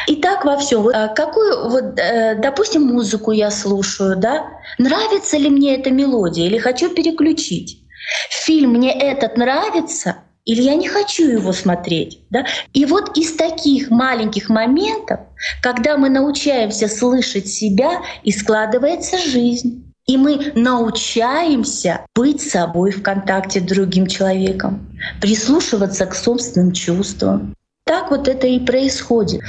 И 0.06 0.16
так 0.16 0.44
во 0.44 0.56
всем. 0.56 0.82
Вот, 0.82 0.94
а 0.94 1.08
какую, 1.08 1.68
вот, 1.68 1.98
э, 1.98 2.36
допустим, 2.36 2.82
музыку 2.82 3.32
я 3.32 3.50
слушаю, 3.50 4.16
да? 4.16 4.46
Нравится 4.78 5.36
ли 5.36 5.48
мне 5.48 5.76
эта 5.76 5.90
мелодия 5.90 6.46
или 6.46 6.58
хочу 6.58 6.92
переключить? 6.94 7.82
Фильм 8.30 8.72
мне 8.72 8.92
этот 8.92 9.36
нравится, 9.36 10.16
или 10.46 10.62
я 10.62 10.76
не 10.76 10.88
хочу 10.88 11.28
его 11.28 11.52
смотреть. 11.52 12.20
Да? 12.30 12.46
И 12.72 12.86
вот 12.86 13.18
из 13.18 13.34
таких 13.34 13.90
маленьких 13.90 14.48
моментов, 14.48 15.20
когда 15.60 15.98
мы 15.98 16.08
научаемся 16.08 16.88
слышать 16.88 17.48
себя, 17.48 18.00
и 18.22 18.32
складывается 18.32 19.18
жизнь. 19.18 19.82
И 20.06 20.16
мы 20.16 20.52
научаемся 20.54 22.06
быть 22.14 22.40
собой 22.40 22.92
в 22.92 23.02
контакте 23.02 23.58
с 23.58 23.64
другим 23.64 24.06
человеком, 24.06 24.86
прислушиваться 25.20 26.06
к 26.06 26.14
собственным 26.14 26.72
чувствам. 26.72 27.56
Так 27.86 28.10
вот 28.10 28.26
это 28.26 28.48
и 28.48 28.58
происходит. 28.58 29.42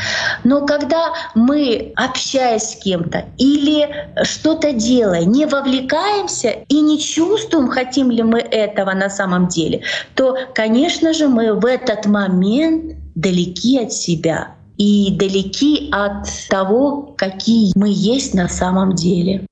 Но 0.43 0.63
когда 0.67 1.11
мы, 1.33 1.91
общаясь 1.95 2.69
с 2.69 2.75
кем-то 2.75 3.25
или 3.39 3.89
что-то 4.21 4.73
делая, 4.73 5.25
не 5.25 5.47
вовлекаемся 5.47 6.49
и 6.67 6.79
не 6.81 6.99
чувствуем, 6.99 7.67
хотим 7.67 8.11
ли 8.11 8.21
мы 8.21 8.37
этого 8.37 8.91
на 8.91 9.09
самом 9.09 9.47
деле, 9.47 9.81
то, 10.13 10.37
конечно 10.53 11.13
же, 11.13 11.27
мы 11.27 11.53
в 11.53 11.65
этот 11.65 12.05
момент 12.05 12.93
далеки 13.15 13.79
от 13.79 13.91
себя 13.91 14.49
и 14.77 15.15
далеки 15.17 15.89
от 15.91 16.27
того, 16.47 17.15
какие 17.17 17.71
мы 17.73 17.89
есть 17.89 18.35
на 18.35 18.47
самом 18.47 18.93
деле. 18.93 19.46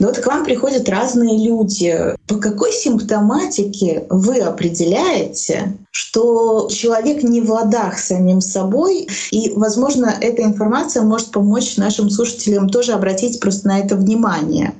Но 0.00 0.08
вот 0.08 0.18
к 0.18 0.26
вам 0.26 0.44
приходят 0.44 0.88
разные 0.88 1.38
люди. 1.38 2.16
По 2.26 2.36
какой 2.36 2.72
симптоматике 2.72 4.06
вы 4.08 4.38
определяете, 4.40 5.76
что 5.90 6.68
человек 6.70 7.22
не 7.22 7.42
в 7.42 7.50
ладах 7.50 7.98
с 7.98 8.06
самим 8.08 8.40
собой? 8.40 9.08
И, 9.30 9.52
возможно, 9.54 10.12
эта 10.20 10.42
информация 10.42 11.02
может 11.02 11.30
помочь 11.30 11.76
нашим 11.76 12.08
слушателям 12.08 12.70
тоже 12.70 12.92
обратить 12.92 13.40
просто 13.40 13.68
на 13.68 13.78
это 13.78 13.94
внимание. 13.94 14.74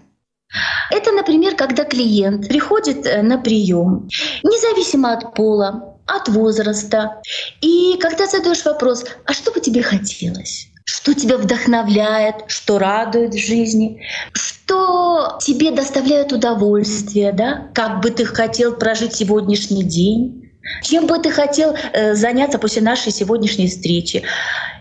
Это, 0.91 1.13
например, 1.13 1.55
когда 1.55 1.85
клиент 1.85 2.49
приходит 2.49 3.07
э, 3.07 3.23
на 3.23 3.39
прием, 3.39 4.09
независимо 4.43 5.13
от 5.13 5.35
пола, 5.35 5.97
от 6.07 6.29
возраста. 6.29 7.21
И 7.61 7.97
когда 8.01 8.27
задаешь 8.27 8.65
вопрос, 8.65 9.05
а 9.27 9.33
что 9.33 9.53
бы 9.53 9.61
тебе 9.61 9.83
хотелось? 9.83 10.70
Что 10.93 11.15
тебя 11.15 11.37
вдохновляет, 11.37 12.47
что 12.49 12.81
радует 12.81 13.33
в 13.33 13.39
жизни, 13.39 14.03
что 14.33 15.39
тебе 15.41 15.71
доставляет 15.71 16.33
удовольствие, 16.33 17.33
да? 17.33 17.69
Как 17.75 18.01
бы 18.01 18.11
ты 18.11 18.25
хотел 18.25 18.75
прожить 18.75 19.15
сегодняшний 19.15 19.85
день, 19.85 20.51
чем 20.83 21.07
бы 21.07 21.17
ты 21.21 21.31
хотел 21.31 21.77
э, 21.93 22.15
заняться 22.17 22.59
после 22.59 22.83
нашей 22.83 23.13
сегодняшней 23.13 23.69
встречи. 23.69 24.25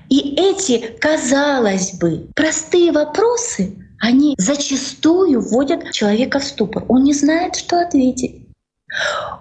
И 0.09 0.33
эти, 0.35 0.79
казалось 0.99 1.93
бы, 1.99 2.27
простые 2.35 2.91
вопросы, 2.91 3.75
они 3.99 4.33
зачастую 4.39 5.41
вводят 5.41 5.91
человека 5.91 6.39
в 6.39 6.43
ступор. 6.43 6.85
Он 6.87 7.03
не 7.03 7.13
знает, 7.13 7.55
что 7.55 7.81
ответить. 7.81 8.47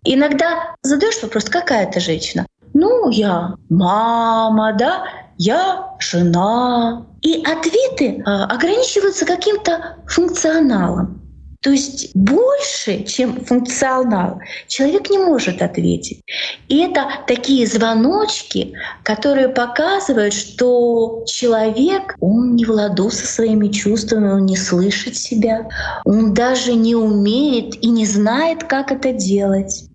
Иногда 0.04 0.74
задаешь 0.82 1.22
вопрос, 1.22 1.44
какая 1.44 1.90
ты 1.90 1.98
женщина? 1.98 2.46
Ну, 2.74 3.08
я 3.08 3.54
мама, 3.70 4.74
да, 4.78 5.06
я 5.38 5.94
жена. 5.98 7.06
И 7.22 7.42
ответы 7.44 8.22
а, 8.24 8.44
ограничиваются 8.46 9.24
каким-то 9.24 9.96
функционалом. 10.06 11.22
То 11.60 11.70
есть 11.70 12.14
больше, 12.14 13.02
чем 13.02 13.44
функционал, 13.44 14.38
человек 14.68 15.10
не 15.10 15.18
может 15.18 15.60
ответить. 15.60 16.20
И 16.68 16.78
это 16.78 17.08
такие 17.26 17.66
звоночки, 17.66 18.74
которые 19.02 19.48
показывают, 19.48 20.34
что 20.34 21.24
человек, 21.26 22.14
он 22.20 22.54
не 22.54 22.64
в 22.64 22.70
ладу 22.70 23.10
со 23.10 23.26
своими 23.26 23.68
чувствами, 23.68 24.30
он 24.30 24.46
не 24.46 24.56
слышит 24.56 25.16
себя, 25.16 25.68
он 26.04 26.32
даже 26.32 26.74
не 26.74 26.94
умеет 26.94 27.74
и 27.82 27.88
не 27.88 28.06
знает, 28.06 28.62
как 28.62 28.92
это 28.92 29.12
делать. 29.12 29.86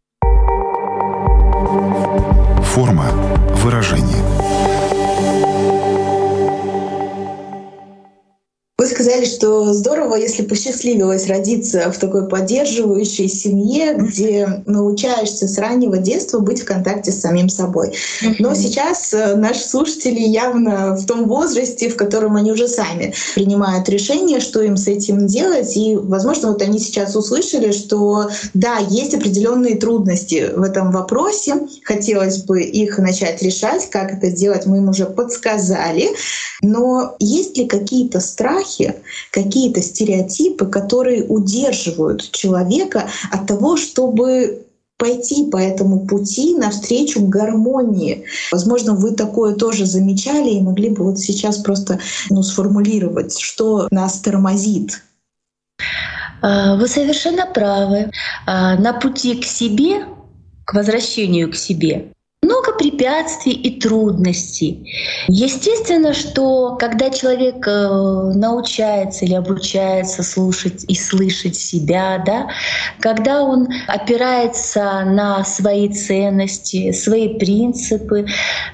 Форма 2.73 3.05
выражения. 3.63 4.72
is 9.23 9.32
что 9.43 9.73
здорово, 9.73 10.15
если 10.15 10.43
посчастливилось 10.43 11.27
родиться 11.27 11.91
в 11.91 11.97
такой 11.97 12.29
поддерживающей 12.29 13.27
семье, 13.27 13.93
где 13.93 14.63
научаешься 14.65 15.49
с 15.49 15.57
раннего 15.57 15.97
детства 15.97 16.39
быть 16.39 16.61
в 16.61 16.65
контакте 16.65 17.11
с 17.11 17.19
самим 17.19 17.49
собой. 17.49 17.93
Но 18.39 18.55
сейчас 18.55 19.13
э, 19.13 19.35
наши 19.35 19.59
слушатели 19.59 20.21
явно 20.21 20.95
в 20.95 21.05
том 21.05 21.27
возрасте, 21.27 21.89
в 21.89 21.97
котором 21.97 22.37
они 22.37 22.53
уже 22.53 22.69
сами 22.69 23.13
принимают 23.35 23.89
решение, 23.89 24.39
что 24.39 24.61
им 24.61 24.77
с 24.77 24.87
этим 24.87 25.27
делать. 25.27 25.75
И, 25.75 25.97
возможно, 25.97 26.53
вот 26.53 26.61
они 26.61 26.79
сейчас 26.79 27.13
услышали, 27.17 27.73
что 27.73 28.29
да, 28.53 28.77
есть 28.77 29.13
определенные 29.13 29.75
трудности 29.75 30.51
в 30.55 30.61
этом 30.61 30.91
вопросе. 30.91 31.55
Хотелось 31.83 32.43
бы 32.43 32.61
их 32.61 32.97
начать 32.97 33.41
решать. 33.43 33.89
Как 33.89 34.13
это 34.13 34.31
делать, 34.31 34.65
мы 34.67 34.77
им 34.77 34.87
уже 34.87 35.05
подсказали. 35.05 36.07
Но 36.61 37.17
есть 37.19 37.57
ли 37.57 37.65
какие-то 37.65 38.21
страхи, 38.21 38.95
какие-то 39.33 39.81
стереотипы, 39.81 40.67
которые 40.67 41.23
удерживают 41.23 42.31
человека 42.31 43.09
от 43.31 43.47
того, 43.47 43.77
чтобы 43.77 44.67
пойти 44.97 45.49
по 45.49 45.57
этому 45.57 46.05
пути 46.05 46.55
навстречу 46.55 47.25
гармонии. 47.25 48.25
Возможно, 48.51 48.93
вы 48.93 49.11
такое 49.11 49.55
тоже 49.55 49.87
замечали 49.87 50.51
и 50.51 50.61
могли 50.61 50.89
бы 50.89 51.03
вот 51.03 51.19
сейчас 51.19 51.57
просто 51.57 51.99
ну, 52.29 52.43
сформулировать, 52.43 53.39
что 53.39 53.87
нас 53.89 54.19
тормозит. 54.19 55.01
А, 56.43 56.75
вы 56.75 56.87
совершенно 56.87 57.47
правы. 57.47 58.11
А, 58.45 58.77
на 58.77 58.93
пути 58.93 59.41
к 59.41 59.45
себе, 59.45 60.05
к 60.63 60.75
возвращению 60.75 61.51
к 61.51 61.55
себе, 61.55 62.12
много 62.43 62.73
препятствий 62.73 63.53
и 63.53 63.79
трудностей. 63.79 64.93
Естественно, 65.27 66.13
что 66.13 66.75
когда 66.79 67.09
человек 67.09 67.65
э, 67.67 68.31
научается 68.35 69.25
или 69.25 69.33
обучается 69.33 70.23
слушать 70.23 70.85
и 70.87 70.95
слышать 70.95 71.55
себя, 71.55 72.21
да, 72.25 72.49
когда 72.99 73.43
он 73.43 73.67
опирается 73.87 75.03
на 75.05 75.43
свои 75.45 75.89
ценности, 75.89 76.91
свои 76.91 77.37
принципы, 77.37 78.27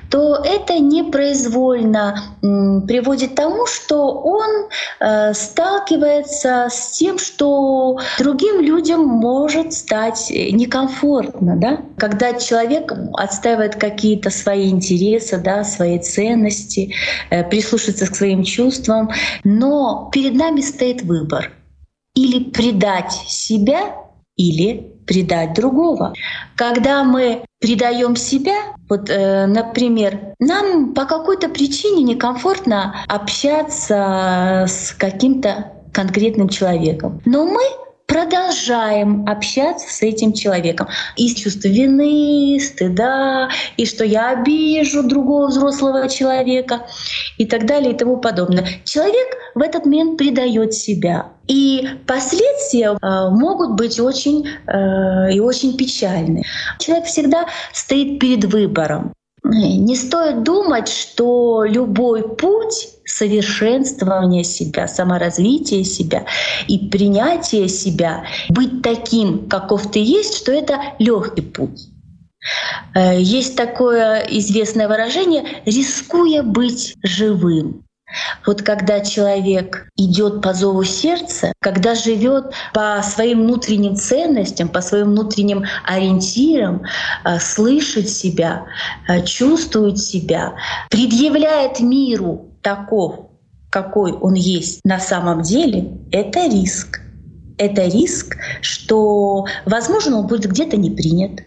то 0.09 0.35
это 0.43 0.79
непроизвольно 0.79 2.15
приводит 2.41 3.33
к 3.33 3.35
тому, 3.35 3.67
что 3.67 4.11
он 4.11 4.67
э, 4.99 5.33
сталкивается 5.33 6.67
с 6.69 6.91
тем, 6.91 7.19
что 7.19 7.99
другим 8.17 8.61
людям 8.61 9.05
может 9.05 9.73
стать 9.73 10.31
некомфортно. 10.31 11.55
Да? 11.57 11.79
Когда 11.97 12.33
человек 12.33 12.91
отстаивает 13.13 13.58
какие-то 13.67 14.29
свои 14.29 14.69
интересы, 14.69 15.37
да, 15.37 15.63
свои 15.63 15.99
ценности, 15.99 16.93
э, 17.29 17.43
прислушивается 17.43 18.07
к 18.07 18.15
своим 18.15 18.43
чувствам, 18.43 19.09
но 19.43 20.09
перед 20.13 20.35
нами 20.35 20.61
стоит 20.61 21.01
выбор. 21.01 21.51
Или 22.15 22.43
предать 22.43 23.11
себя, 23.27 23.95
или 24.35 24.93
предать 25.05 25.53
другого. 25.53 26.13
Когда 26.55 27.03
мы 27.03 27.43
предаем 27.59 28.15
себя, 28.15 28.75
вот, 28.89 29.09
э, 29.09 29.47
например, 29.47 30.35
нам 30.39 30.93
по 30.93 31.05
какой-то 31.05 31.49
причине 31.49 32.03
некомфортно 32.03 33.03
общаться 33.07 34.65
с 34.67 34.93
каким-то 34.97 35.73
конкретным 35.91 36.47
человеком, 36.47 37.21
но 37.25 37.45
мы 37.45 37.63
продолжаем 38.09 39.25
общаться 39.29 39.87
с 39.87 40.01
этим 40.01 40.33
человеком. 40.33 40.87
Из 41.15 41.35
чувства 41.35 41.69
вины, 41.69 42.59
стыда, 42.59 43.49
и 43.77 43.85
что 43.85 44.03
я 44.03 44.31
обижу 44.31 45.03
другого 45.03 45.47
взрослого 45.47 46.09
человека 46.09 46.87
и 47.37 47.45
так 47.45 47.65
далее 47.65 47.93
и 47.93 47.97
тому 47.97 48.17
подобное. 48.17 48.65
Человек 48.83 49.27
в 49.55 49.61
этот 49.61 49.85
момент 49.85 50.17
предает 50.17 50.73
себя. 50.73 51.27
И 51.47 51.87
последствия 52.05 52.97
э, 53.01 53.29
могут 53.29 53.75
быть 53.75 53.99
очень 53.99 54.47
э, 54.47 55.33
и 55.33 55.39
очень 55.39 55.77
печальны. 55.77 56.43
Человек 56.79 57.05
всегда 57.05 57.45
стоит 57.73 58.19
перед 58.19 58.45
выбором. 58.45 59.13
Не 59.43 59.95
стоит 59.95 60.43
думать, 60.43 60.89
что 60.89 61.63
любой 61.63 62.35
путь 62.35 62.89
совершенствования 63.05 64.43
себя, 64.43 64.87
саморазвития 64.87 65.83
себя 65.83 66.25
и 66.67 66.89
принятия 66.89 67.67
себя, 67.67 68.25
быть 68.49 68.81
таким, 68.81 69.47
каков 69.49 69.91
ты 69.91 69.99
есть, 69.99 70.35
что 70.37 70.51
это 70.51 70.79
легкий 70.99 71.41
путь. 71.41 71.89
Э, 72.95 73.19
есть 73.19 73.55
такое 73.55 74.21
известное 74.29 74.87
выражение 74.87 75.43
«рискуя 75.65 76.43
быть 76.43 76.95
живым». 77.03 77.85
Вот 78.45 78.61
когда 78.61 79.01
человек 79.01 79.87
идет 79.95 80.41
по 80.41 80.53
зову 80.53 80.83
сердца, 80.83 81.53
когда 81.59 81.95
живет 81.95 82.53
по 82.73 83.01
своим 83.03 83.43
внутренним 83.43 83.95
ценностям, 83.95 84.69
по 84.69 84.81
своим 84.81 85.07
внутренним 85.07 85.65
ориентирам, 85.85 86.83
э, 87.25 87.39
слышит 87.39 88.09
себя, 88.09 88.65
э, 89.07 89.23
чувствует 89.23 89.99
себя, 89.99 90.55
предъявляет 90.89 91.79
миру 91.79 92.49
таков, 92.61 93.29
какой 93.69 94.13
он 94.13 94.33
есть 94.33 94.81
на 94.83 94.99
самом 94.99 95.41
деле, 95.43 95.99
это 96.11 96.47
риск. 96.47 97.01
Это 97.57 97.83
риск, 97.83 98.37
что, 98.61 99.45
возможно, 99.65 100.19
он 100.19 100.27
будет 100.27 100.49
где-то 100.49 100.77
не 100.77 100.91
принят, 100.91 101.41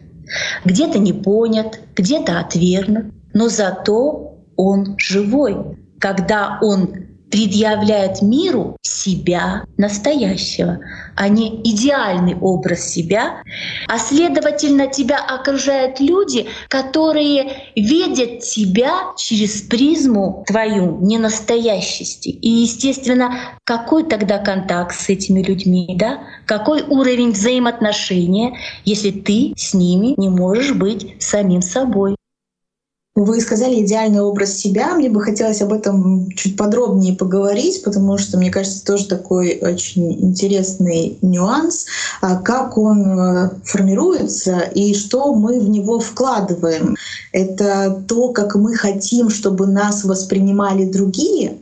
где-то 0.64 0.98
не 0.98 1.14
понят, 1.14 1.80
где-то 1.96 2.38
отвергнут, 2.38 3.06
но 3.32 3.48
зато 3.48 4.38
он 4.56 4.94
живой. 4.98 5.56
Когда 6.02 6.58
он 6.60 7.06
предъявляет 7.30 8.22
миру 8.22 8.76
себя 8.82 9.64
настоящего, 9.78 10.80
а 11.16 11.28
не 11.28 11.62
идеальный 11.62 12.34
образ 12.34 12.90
себя, 12.90 13.42
а 13.86 13.98
следовательно 13.98 14.88
тебя 14.88 15.18
окружают 15.18 16.00
люди, 16.00 16.48
которые 16.68 17.70
видят 17.76 18.40
тебя 18.40 19.14
через 19.16 19.62
призму 19.62 20.44
твою 20.46 20.98
ненастоящести. 21.00 22.30
И, 22.30 22.48
естественно, 22.48 23.32
какой 23.64 24.02
тогда 24.04 24.38
контакт 24.38 24.94
с 24.94 25.08
этими 25.08 25.40
людьми, 25.40 25.94
да? 25.96 26.24
Какой 26.46 26.82
уровень 26.82 27.30
взаимоотношения, 27.30 28.58
если 28.84 29.12
ты 29.12 29.54
с 29.56 29.72
ними 29.72 30.14
не 30.16 30.28
можешь 30.28 30.72
быть 30.72 31.14
самим 31.22 31.62
собой? 31.62 32.16
Вы 33.14 33.42
сказали 33.42 33.82
идеальный 33.82 34.22
образ 34.22 34.56
себя. 34.56 34.94
Мне 34.94 35.10
бы 35.10 35.20
хотелось 35.20 35.60
об 35.60 35.74
этом 35.74 36.30
чуть 36.30 36.56
подробнее 36.56 37.14
поговорить, 37.14 37.82
потому 37.84 38.16
что, 38.16 38.38
мне 38.38 38.50
кажется, 38.50 38.82
тоже 38.86 39.06
такой 39.06 39.58
очень 39.60 40.12
интересный 40.24 41.18
нюанс, 41.20 41.84
а 42.22 42.36
как 42.36 42.78
он 42.78 43.06
э, 43.06 43.50
формируется 43.64 44.60
и 44.60 44.94
что 44.94 45.34
мы 45.34 45.60
в 45.60 45.68
него 45.68 46.00
вкладываем. 46.00 46.96
Это 47.32 48.02
то, 48.08 48.30
как 48.30 48.54
мы 48.54 48.74
хотим, 48.76 49.28
чтобы 49.28 49.66
нас 49.66 50.04
воспринимали 50.04 50.84
другие 50.84 51.58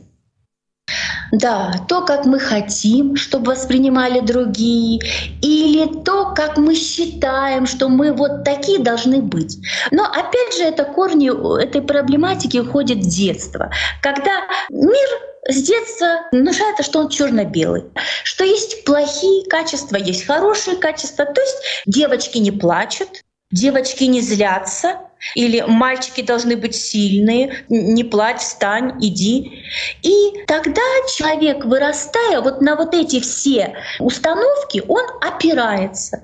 да, 1.31 1.73
то, 1.87 2.01
как 2.01 2.25
мы 2.25 2.39
хотим, 2.39 3.15
чтобы 3.15 3.51
воспринимали 3.51 4.19
другие, 4.19 4.99
или 5.41 6.03
то, 6.03 6.33
как 6.35 6.57
мы 6.57 6.75
считаем, 6.75 7.65
что 7.65 7.89
мы 7.89 8.13
вот 8.13 8.43
такие 8.43 8.79
должны 8.79 9.21
быть. 9.21 9.57
Но 9.91 10.05
опять 10.05 10.57
же, 10.57 10.63
это 10.63 10.83
корни 10.83 11.31
этой 11.61 11.81
проблематики 11.81 12.57
уходят 12.57 12.99
в 12.99 13.09
детство, 13.09 13.71
когда 14.01 14.41
мир 14.69 15.07
с 15.47 15.61
детства 15.63 16.27
внушается, 16.31 16.83
что 16.83 16.99
он 16.99 17.09
черно-белый, 17.09 17.85
что 18.23 18.43
есть 18.43 18.83
плохие 18.83 19.47
качества, 19.49 19.95
есть 19.95 20.25
хорошие 20.25 20.77
качества. 20.77 21.25
То 21.25 21.41
есть 21.41 21.57
девочки 21.87 22.37
не 22.37 22.51
плачут, 22.51 23.09
девочки 23.51 24.03
не 24.03 24.21
злятся, 24.21 24.99
или 25.35 25.63
мальчики 25.67 26.21
должны 26.21 26.57
быть 26.57 26.75
сильные, 26.75 27.65
не 27.69 28.03
плачь, 28.03 28.41
встань, 28.41 28.93
иди. 29.01 29.63
И 30.01 30.43
тогда 30.47 30.81
человек, 31.15 31.65
вырастая 31.65 32.41
вот 32.41 32.61
на 32.61 32.75
вот 32.75 32.93
эти 32.93 33.19
все 33.19 33.75
установки, 33.99 34.83
он 34.87 35.03
опирается. 35.21 36.23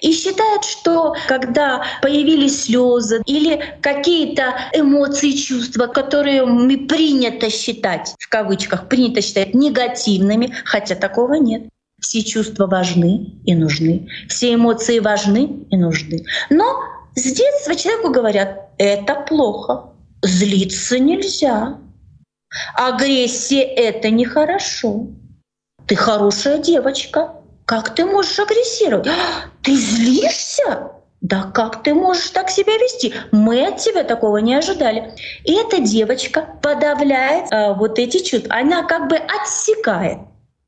И 0.00 0.12
считает, 0.12 0.64
что 0.64 1.14
когда 1.26 1.84
появились 2.00 2.64
слезы 2.64 3.20
или 3.26 3.62
какие-то 3.82 4.54
эмоции, 4.72 5.32
чувства, 5.32 5.86
которые 5.86 6.42
принято 6.86 7.50
считать, 7.50 8.14
в 8.18 8.28
кавычках, 8.28 8.88
принято 8.88 9.20
считать 9.20 9.54
негативными, 9.54 10.54
хотя 10.64 10.94
такого 10.94 11.34
нет. 11.34 11.64
Все 12.00 12.22
чувства 12.22 12.68
важны 12.68 13.40
и 13.44 13.56
нужны, 13.56 14.08
все 14.28 14.54
эмоции 14.54 15.00
важны 15.00 15.66
и 15.68 15.76
нужны. 15.76 16.24
Но 16.48 16.80
с 17.18 17.32
детства 17.32 17.74
человеку 17.74 18.10
говорят, 18.10 18.70
это 18.78 19.14
плохо, 19.16 19.92
злиться 20.22 20.98
нельзя, 20.98 21.78
агрессия— 22.74 23.62
это 23.76 24.10
нехорошо. 24.10 25.08
Ты 25.86 25.96
хорошая 25.96 26.58
девочка, 26.58 27.34
как 27.64 27.94
ты 27.94 28.04
можешь 28.04 28.38
агрессировать? 28.38 29.08
Ты 29.62 29.74
злишься? 29.74 30.92
Да 31.20 31.50
как 31.52 31.82
ты 31.82 31.94
можешь 31.94 32.30
так 32.30 32.48
себя 32.48 32.74
вести? 32.74 33.12
Мы 33.32 33.66
от 33.66 33.78
тебя 33.78 34.04
такого 34.04 34.38
не 34.38 34.54
ожидали. 34.54 35.12
И 35.44 35.52
эта 35.52 35.80
девочка 35.80 36.46
подавляет 36.62 37.50
э, 37.50 37.74
вот 37.74 37.98
эти 37.98 38.22
чувства. 38.24 38.54
Она 38.54 38.84
как 38.84 39.08
бы 39.08 39.16
отсекает. 39.16 40.18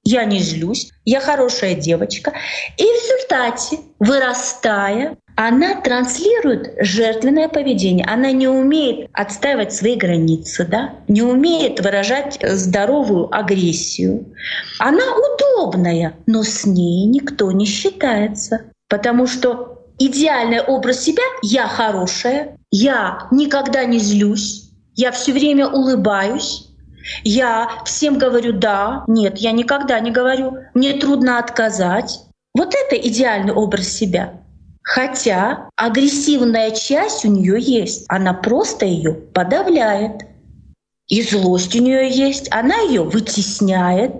Я 0.02 0.24
не 0.24 0.40
злюсь, 0.40 0.90
я 1.04 1.20
хорошая 1.20 1.74
девочка. 1.74 2.32
И 2.76 2.82
в 2.82 2.86
результате, 2.86 3.78
вырастая, 4.00 5.16
она 5.42 5.80
транслирует 5.80 6.74
жертвенное 6.80 7.48
поведение. 7.48 8.04
Она 8.04 8.30
не 8.30 8.46
умеет 8.46 9.08
отстаивать 9.14 9.72
свои 9.72 9.96
границы, 9.96 10.66
да? 10.66 10.96
не 11.08 11.22
умеет 11.22 11.80
выражать 11.80 12.38
здоровую 12.42 13.34
агрессию. 13.34 14.34
Она 14.78 15.02
удобная, 15.14 16.14
но 16.26 16.42
с 16.42 16.66
ней 16.66 17.06
никто 17.06 17.50
не 17.52 17.64
считается. 17.64 18.64
Потому 18.90 19.26
что 19.26 19.78
идеальный 19.98 20.60
образ 20.60 21.00
себя— 21.00 21.22
я 21.42 21.68
хорошая, 21.68 22.58
я 22.70 23.26
никогда 23.30 23.86
не 23.86 23.98
злюсь, 23.98 24.72
я 24.94 25.10
все 25.10 25.32
время 25.32 25.68
улыбаюсь, 25.68 26.68
я 27.24 27.70
всем 27.86 28.18
говорю 28.18 28.52
«да», 28.52 29.04
«нет», 29.06 29.38
я 29.38 29.52
никогда 29.52 30.00
не 30.00 30.10
говорю, 30.10 30.58
мне 30.74 30.92
трудно 30.92 31.38
отказать. 31.38 32.20
Вот 32.54 32.74
это 32.74 32.96
идеальный 32.96 33.54
образ 33.54 33.88
себя. 33.88 34.34
Хотя 34.82 35.68
агрессивная 35.76 36.70
часть 36.72 37.24
у 37.24 37.28
нее 37.28 37.60
есть, 37.60 38.04
она 38.08 38.32
просто 38.32 38.86
ее 38.86 39.12
подавляет. 39.12 40.22
И 41.08 41.22
злость 41.22 41.74
у 41.74 41.82
нее 41.82 42.08
есть, 42.08 42.48
она 42.52 42.76
ее 42.80 43.02
вытесняет. 43.02 44.12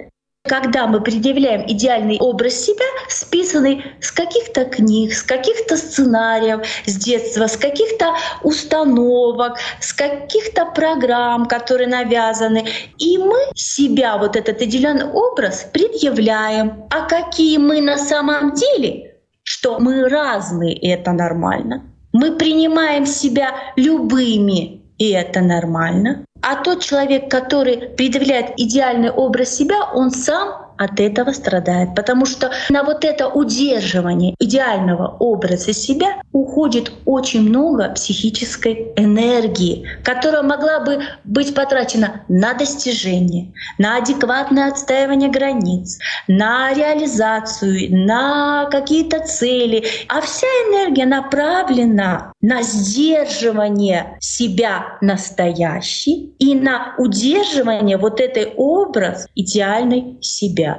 Когда 0.49 0.87
мы 0.87 1.03
предъявляем 1.03 1.71
идеальный 1.71 2.19
образ 2.19 2.55
себя, 2.55 2.87
списанный 3.09 3.85
с 4.01 4.11
каких-то 4.11 4.65
книг, 4.65 5.13
с 5.13 5.23
каких-то 5.23 5.77
сценариев 5.77 6.67
с 6.87 6.97
детства, 6.97 7.47
с 7.47 7.59
каких-то 7.59 8.15
установок, 8.43 9.59
с 9.81 9.93
каких-то 9.93 10.65
программ, 10.67 11.47
которые 11.47 11.89
навязаны, 11.89 12.67
и 12.99 13.19
мы 13.19 13.39
себя, 13.55 14.17
вот 14.17 14.35
этот 14.35 14.63
идеальный 14.63 15.05
образ, 15.05 15.69
предъявляем. 15.73 16.85
А 16.91 17.07
какие 17.07 17.59
мы 17.59 17.83
на 17.83 17.99
самом 17.99 18.55
деле, 18.55 19.10
что 19.51 19.81
мы 19.81 20.09
разные, 20.09 20.75
и 20.75 20.87
это 20.87 21.11
нормально. 21.11 21.83
Мы 22.13 22.37
принимаем 22.37 23.05
себя 23.05 23.53
любыми, 23.75 24.83
и 24.97 25.11
это 25.11 25.41
нормально. 25.41 26.25
А 26.41 26.63
тот 26.63 26.85
человек, 26.85 27.29
который 27.29 27.89
предъявляет 27.97 28.53
идеальный 28.57 29.11
образ 29.11 29.57
себя, 29.57 29.91
он 29.93 30.13
сам 30.13 30.70
от 30.81 30.99
этого 30.99 31.33
страдает, 31.33 31.95
потому 31.95 32.25
что 32.25 32.51
на 32.71 32.83
вот 32.83 33.05
это 33.05 33.29
удерживание 33.29 34.35
идеального 34.39 35.15
образа 35.19 35.75
себя 35.75 36.23
уходит 36.33 36.91
очень 37.05 37.43
много 37.43 37.91
психической 37.91 38.93
энергии, 38.97 39.87
которая 40.03 40.43
могла 40.43 40.81
бы 40.81 41.03
быть 41.25 41.55
потрачена 41.55 42.23
на 42.29 42.55
достижение, 42.55 43.53
на 43.77 43.99
адекватное 43.99 44.69
отстаивание 44.69 45.29
границ, 45.29 45.99
на 46.29 46.73
реализацию, 46.73 48.07
на 48.07 48.65
какие-то 48.71 49.21
цели. 49.21 49.85
А 50.09 50.23
вся 50.23 50.47
энергия 50.47 51.05
направлена 51.05 52.33
на 52.41 52.63
сдерживание 52.63 54.17
себя 54.21 54.97
настоящей 55.03 56.33
и 56.39 56.55
на 56.55 56.95
удерживание 56.97 57.99
вот 57.99 58.19
этой 58.19 58.55
образ 58.57 59.27
идеальной 59.35 60.17
себя. 60.23 60.70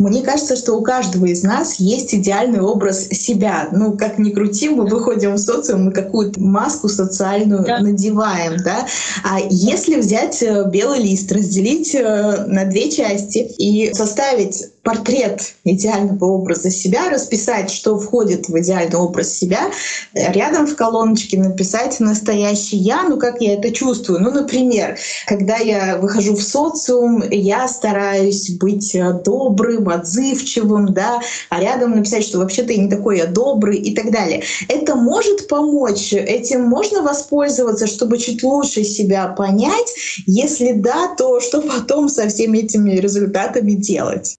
Мне 0.00 0.22
кажется, 0.22 0.54
что 0.54 0.74
у 0.74 0.82
каждого 0.82 1.26
из 1.26 1.42
нас 1.42 1.80
есть 1.80 2.14
идеальный 2.14 2.60
образ 2.60 3.08
себя. 3.08 3.68
Ну, 3.72 3.96
как 3.96 4.16
ни 4.20 4.30
крути, 4.30 4.68
мы 4.68 4.86
выходим 4.86 5.34
в 5.34 5.38
социум, 5.38 5.86
мы 5.86 5.90
какую-то 5.90 6.40
маску 6.40 6.88
социальную 6.88 7.64
да. 7.64 7.80
надеваем, 7.80 8.58
да. 8.62 8.86
А 9.24 9.40
если 9.50 9.96
взять 9.96 10.40
э, 10.40 10.70
белый 10.70 11.00
лист, 11.00 11.32
разделить 11.32 11.96
э, 11.96 12.44
на 12.46 12.64
две 12.66 12.92
части 12.92 13.38
и 13.38 13.92
составить 13.92 14.66
портрет 14.82 15.54
идеального 15.64 16.24
образа 16.24 16.70
себя, 16.70 17.10
расписать, 17.10 17.70
что 17.70 17.98
входит 17.98 18.48
в 18.48 18.58
идеальный 18.58 18.96
образ 18.96 19.32
себя, 19.34 19.70
рядом 20.14 20.66
в 20.66 20.76
колоночке 20.76 21.38
написать 21.38 22.00
настоящий 22.00 22.76
я, 22.76 23.02
ну 23.02 23.18
как 23.18 23.40
я 23.40 23.54
это 23.54 23.70
чувствую. 23.70 24.20
Ну, 24.20 24.30
например, 24.30 24.98
когда 25.26 25.56
я 25.56 25.98
выхожу 25.98 26.34
в 26.34 26.42
социум, 26.42 27.22
я 27.30 27.68
стараюсь 27.68 28.50
быть 28.58 28.96
добрым, 29.24 29.88
отзывчивым, 29.88 30.92
да, 30.92 31.20
а 31.50 31.60
рядом 31.60 31.96
написать, 31.96 32.24
что 32.24 32.38
вообще-то 32.38 32.72
я 32.72 32.82
не 32.82 32.90
такой 32.90 33.18
я 33.18 33.26
добрый 33.26 33.76
и 33.78 33.94
так 33.94 34.10
далее. 34.10 34.42
Это 34.68 34.94
может 34.94 35.48
помочь, 35.48 36.12
этим 36.12 36.62
можно 36.62 37.02
воспользоваться, 37.02 37.86
чтобы 37.86 38.18
чуть 38.18 38.42
лучше 38.42 38.84
себя 38.84 39.28
понять. 39.28 39.92
Если 40.26 40.72
да, 40.72 41.14
то 41.16 41.40
что 41.40 41.60
потом 41.60 42.08
со 42.08 42.28
всеми 42.28 42.58
этими 42.58 42.92
результатами 42.92 43.72
делать? 43.72 44.36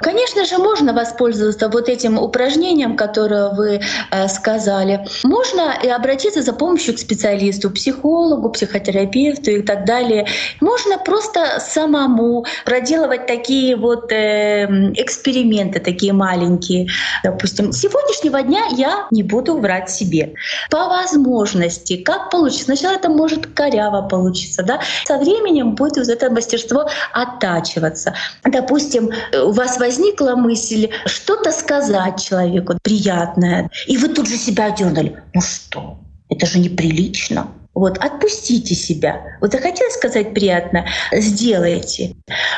Конечно 0.00 0.44
же, 0.44 0.58
можно 0.58 0.92
воспользоваться 0.92 1.68
вот 1.68 1.88
этим 1.88 2.18
упражнением, 2.18 2.96
которое 2.96 3.50
вы 3.50 3.80
э, 4.10 4.28
сказали. 4.28 5.06
Можно 5.22 5.74
и 5.80 5.88
обратиться 5.88 6.42
за 6.42 6.52
помощью 6.52 6.94
к 6.94 6.98
специалисту, 6.98 7.70
психологу, 7.70 8.50
психотерапевту 8.50 9.50
и 9.52 9.62
так 9.62 9.84
далее. 9.84 10.26
Можно 10.60 10.98
просто 10.98 11.60
самому 11.60 12.44
проделывать 12.64 13.26
такие 13.26 13.76
вот 13.76 14.10
э, 14.10 14.66
эксперименты, 14.96 15.78
такие 15.78 16.12
маленькие. 16.12 16.88
Допустим, 17.22 17.72
сегодняшнего 17.72 18.42
дня 18.42 18.64
я 18.76 19.06
не 19.12 19.22
буду 19.22 19.56
врать 19.58 19.88
себе. 19.88 20.34
По 20.70 20.88
возможности, 20.88 21.96
как 21.96 22.30
получится. 22.30 22.64
Сначала 22.64 22.94
это 22.94 23.08
может 23.08 23.46
коряво 23.46 24.08
получиться, 24.08 24.64
да. 24.64 24.80
Со 25.04 25.18
временем 25.18 25.76
будет 25.76 25.96
вот 25.98 26.08
это 26.08 26.28
мастерство 26.28 26.88
оттачиваться. 27.12 28.14
Допустим, 28.44 29.10
у 29.32 29.59
вас 29.60 29.78
возникла 29.78 30.36
мысль 30.36 30.88
что-то 31.06 31.52
сказать 31.52 32.22
человеку 32.22 32.78
приятное, 32.82 33.70
и 33.86 33.98
вы 33.98 34.08
тут 34.08 34.26
же 34.26 34.36
себя 34.36 34.70
дернули. 34.70 35.22
Ну 35.34 35.40
что, 35.40 35.98
это 36.28 36.46
же 36.46 36.58
неприлично. 36.58 37.48
Вот, 37.74 37.98
отпустите 37.98 38.74
себя. 38.74 39.22
Вот 39.40 39.52
захотелось 39.52 39.94
сказать 39.94 40.34
приятно, 40.34 40.86
сделайте. 41.12 42.16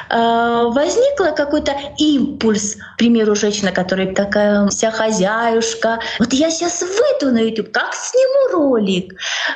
А, 0.09 0.65
возникла 0.69 1.33
какой-то 1.37 1.77
импульс, 1.99 2.77
к 2.77 2.99
примеру, 2.99 3.35
женщина, 3.35 3.73
которая 3.73 4.15
такая 4.15 4.67
вся 4.69 4.91
хозяюшка. 4.91 6.01
Вот 6.19 6.33
я 6.33 6.51
сейчас 6.51 6.81
выйду 6.81 7.35
на 7.35 7.41
YouTube, 7.41 7.73
как 7.73 7.95
сниму 7.95 8.53
ролик, 8.53 9.15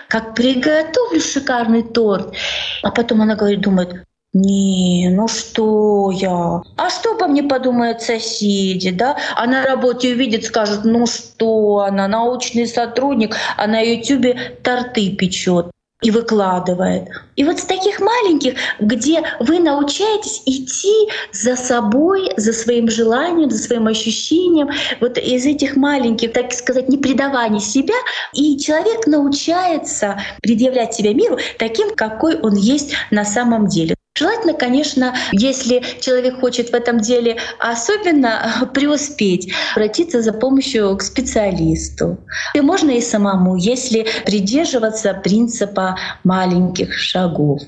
как 0.09 0.35
приготовлю 0.35 1.21
шикарный 1.21 1.83
торт. 1.83 2.35
А 2.83 2.91
потом 2.91 3.23
она 3.23 3.35
говорит, 3.35 3.61
думает, 3.63 4.05
не, 4.37 5.09
ну 5.09 5.29
что 5.29 6.11
я? 6.11 6.63
А 6.77 6.91
что 6.91 7.13
обо 7.15 7.27
мне 7.27 7.43
подумают 7.43 8.03
соседи, 8.03 8.91
да? 8.91 9.17
А 9.35 9.47
на 9.47 9.65
работе 9.65 10.13
увидит, 10.13 10.45
скажут, 10.45 10.85
ну 10.85 11.07
что 11.07 11.79
она, 11.79 12.07
научный 12.07 12.67
сотрудник, 12.67 13.35
а 13.57 13.67
на 13.67 13.81
Ютубе 13.81 14.59
торты 14.63 15.17
печет 15.17 15.71
и 16.03 16.11
выкладывает. 16.11 17.09
И 17.37 17.45
вот 17.45 17.59
с 17.59 17.65
таких 17.65 18.01
маленьких, 18.01 18.55
где 18.79 19.23
вы 19.41 19.59
научаетесь 19.59 20.43
идти 20.45 21.09
за 21.33 21.57
собой, 21.57 22.31
за 22.37 22.53
своим 22.53 22.91
желанием, 22.91 23.51
за 23.51 23.59
своим 23.59 23.87
ощущением, 23.87 24.69
вот 25.01 25.17
из 25.17 25.47
этих 25.47 25.77
маленьких, 25.77 26.35
так 26.35 26.53
сказать, 26.53 26.91
не 26.91 26.99
предаваний 26.99 27.61
себя, 27.61 27.95
и 28.35 28.59
человек 28.59 29.07
научается 29.07 30.21
предъявлять 30.43 30.93
себя 30.93 31.15
миру 31.15 31.39
таким, 31.59 31.95
какой 31.95 32.39
он 32.39 32.55
есть 32.55 32.93
на 33.11 33.25
самом 33.25 33.69
деле. 33.69 33.96
Желательно, 34.17 34.55
конечно, 34.55 35.15
если 35.33 35.83
человек 36.01 36.41
хочет 36.41 36.71
в 36.71 36.75
этом 36.75 37.01
деле 37.01 37.37
особенно 37.59 38.69
преуспеть, 38.75 39.53
обратиться 39.75 40.23
за 40.23 40.33
помощью 40.33 40.97
к 40.97 41.03
специалисту. 41.03 42.19
И 42.55 42.61
можно 42.61 42.91
и 42.91 43.01
самому, 43.01 43.57
если 43.57 44.07
придерживаться 44.25 45.13
принципа 45.15 45.99
маленьких 46.25 46.95
шагов. 46.95 47.61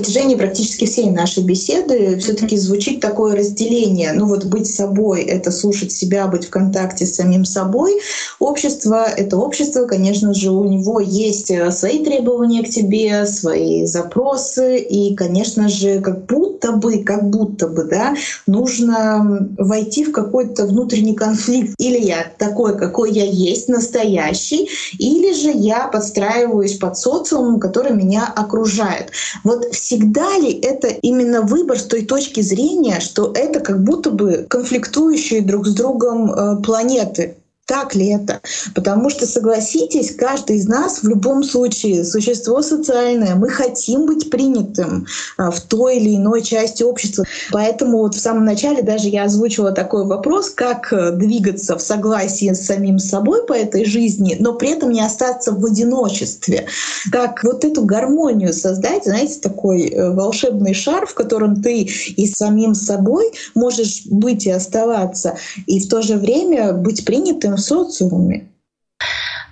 Протяжении 0.00 0.34
практически 0.34 0.86
всей 0.86 1.10
нашей 1.10 1.42
беседы 1.42 2.16
все-таки 2.18 2.56
звучит 2.56 3.00
такое 3.00 3.36
разделение. 3.36 4.12
Ну 4.14 4.26
вот 4.26 4.46
быть 4.46 4.66
собой— 4.66 5.22
это 5.24 5.50
слушать 5.50 5.92
себя, 5.92 6.26
быть 6.26 6.46
в 6.46 6.50
контакте 6.50 7.04
с 7.04 7.16
самим 7.16 7.44
собой. 7.44 8.00
Общество— 8.38 9.04
это 9.16 9.36
общество, 9.36 9.84
конечно 9.84 10.32
же, 10.32 10.50
у 10.52 10.64
него 10.64 11.00
есть 11.00 11.50
э, 11.50 11.70
свои 11.70 12.02
требования 12.02 12.62
к 12.62 12.70
тебе, 12.70 13.26
свои 13.26 13.84
запросы, 13.84 14.78
и, 14.78 15.14
конечно 15.14 15.68
же, 15.68 16.00
как 16.00 16.24
будто 16.24 16.72
бы, 16.72 17.04
как 17.04 17.28
будто 17.28 17.68
бы, 17.68 17.84
да, 17.84 18.14
нужно 18.46 19.50
войти 19.58 20.04
в 20.04 20.12
какой-то 20.12 20.64
внутренний 20.64 21.14
конфликт. 21.14 21.74
Или 21.78 21.98
я 21.98 22.24
такой, 22.38 22.78
какой 22.78 23.12
я 23.12 23.24
есть, 23.24 23.68
настоящий, 23.68 24.70
или 24.98 25.34
же 25.34 25.50
я 25.50 25.88
подстраиваюсь 25.88 26.78
под 26.78 26.96
социум, 26.96 27.60
который 27.60 27.92
меня 27.92 28.32
окружает. 28.34 29.10
Вот 29.44 29.66
всегда 29.90 30.38
ли 30.38 30.52
это 30.52 30.86
именно 30.86 31.42
выбор 31.42 31.76
с 31.76 31.82
той 31.82 32.02
точки 32.02 32.42
зрения, 32.42 33.00
что 33.00 33.32
это 33.34 33.58
как 33.58 33.82
будто 33.82 34.10
бы 34.10 34.46
конфликтующие 34.48 35.40
друг 35.40 35.66
с 35.66 35.74
другом 35.74 36.30
э, 36.30 36.62
планеты? 36.62 37.34
Так 37.70 37.94
ли 37.94 38.08
это? 38.08 38.40
Потому 38.74 39.10
что, 39.10 39.26
согласитесь, 39.26 40.16
каждый 40.16 40.56
из 40.56 40.66
нас 40.66 41.04
в 41.04 41.08
любом 41.08 41.44
случае 41.44 42.04
существо 42.04 42.62
социальное. 42.62 43.36
Мы 43.36 43.48
хотим 43.48 44.06
быть 44.06 44.28
принятым 44.28 45.06
а, 45.36 45.52
в 45.52 45.60
той 45.60 45.98
или 45.98 46.16
иной 46.16 46.42
части 46.42 46.82
общества. 46.82 47.24
Поэтому 47.52 47.98
вот 47.98 48.16
в 48.16 48.20
самом 48.20 48.44
начале 48.44 48.82
даже 48.82 49.06
я 49.06 49.22
озвучила 49.22 49.70
такой 49.70 50.04
вопрос, 50.04 50.50
как 50.50 50.92
э, 50.92 51.12
двигаться 51.12 51.78
в 51.78 51.80
согласии 51.80 52.52
с 52.52 52.66
самим 52.66 52.98
собой 52.98 53.46
по 53.46 53.52
этой 53.52 53.84
жизни, 53.84 54.36
но 54.40 54.54
при 54.54 54.70
этом 54.70 54.90
не 54.90 55.00
остаться 55.00 55.52
в 55.52 55.64
одиночестве. 55.64 56.66
Как 57.12 57.44
вот 57.44 57.64
эту 57.64 57.84
гармонию 57.84 58.52
создать, 58.52 59.04
знаете, 59.04 59.38
такой 59.38 59.90
э, 59.90 60.10
волшебный 60.10 60.74
шар, 60.74 61.06
в 61.06 61.14
котором 61.14 61.62
ты 61.62 61.82
и 61.82 62.26
самим 62.26 62.74
собой 62.74 63.30
можешь 63.54 64.02
быть 64.06 64.46
и 64.46 64.50
оставаться, 64.50 65.36
и 65.68 65.78
в 65.78 65.88
то 65.88 66.02
же 66.02 66.16
время 66.16 66.72
быть 66.72 67.04
принятым 67.04 67.59
социуме. 67.60 68.50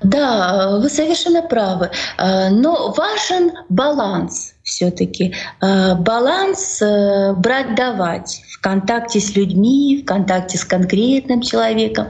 Да, 0.03 0.79
вы 0.79 0.89
совершенно 0.89 1.43
правы. 1.43 1.91
Э, 2.19 2.51
но 2.51 2.93
важен 2.93 3.53
баланс 3.69 4.55
все-таки. 4.69 5.35
Э, 5.61 5.95
баланс 5.95 6.81
э, 6.83 7.33
брать-давать 7.35 8.43
в 8.53 8.61
контакте 8.61 9.19
с 9.19 9.35
людьми, 9.35 10.03
в 10.03 10.07
контакте 10.07 10.59
с 10.59 10.65
конкретным 10.65 11.41
человеком. 11.41 12.09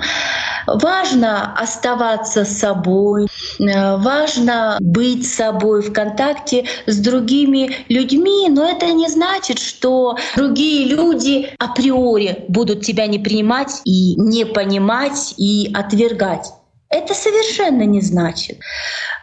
Важно 0.66 1.54
оставаться 1.54 2.44
собой, 2.44 3.26
важно 3.58 4.76
быть 4.80 5.26
собой 5.26 5.82
в 5.82 5.92
контакте 5.92 6.66
с 6.86 6.98
другими 6.98 7.70
людьми, 7.88 8.48
но 8.50 8.68
это 8.68 8.92
не 8.92 9.08
значит, 9.08 9.58
что 9.58 10.16
другие 10.36 10.88
люди 10.88 11.48
априори 11.58 12.44
будут 12.48 12.82
тебя 12.82 13.06
не 13.06 13.18
принимать 13.18 13.80
и 13.84 14.14
не 14.20 14.44
понимать 14.44 15.34
и 15.38 15.70
отвергать. 15.74 16.52
Это 16.90 17.12
совершенно 17.12 17.82
не 17.82 18.00
значит. 18.00 18.58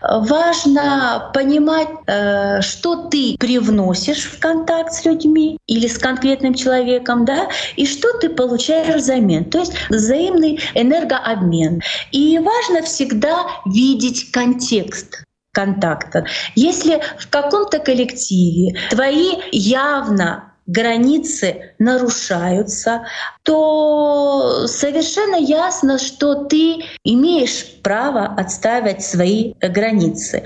Важно 0.01 1.31
понимать, 1.33 1.87
э, 2.05 2.61
что 2.61 3.07
ты 3.07 3.35
привносишь 3.39 4.25
в 4.25 4.39
контакт 4.39 4.93
с 4.93 5.03
людьми 5.03 5.57
или 5.65 5.87
с 5.87 5.97
конкретным 5.97 6.53
человеком, 6.53 7.25
да, 7.25 7.49
и 7.75 7.87
что 7.87 8.19
ты 8.19 8.29
получаешь 8.29 8.95
взамен. 8.95 9.45
То 9.45 9.59
есть 9.59 9.73
взаимный 9.89 10.59
энергообмен. 10.75 11.81
И 12.11 12.37
важно 12.37 12.83
всегда 12.83 13.47
видеть 13.65 14.31
контекст 14.31 15.23
контакта. 15.51 16.25
Если 16.55 17.01
в 17.17 17.29
каком-то 17.29 17.79
коллективе 17.79 18.77
твои 18.91 19.31
явно 19.51 20.54
границы 20.67 21.73
нарушаются, 21.79 23.05
то 23.43 24.67
совершенно 24.67 25.35
ясно, 25.35 25.99
что 25.99 26.45
ты 26.45 26.83
имеешь 27.03 27.65
право 27.81 28.25
отстаивать 28.25 29.03
свои 29.03 29.53
границы. 29.61 30.43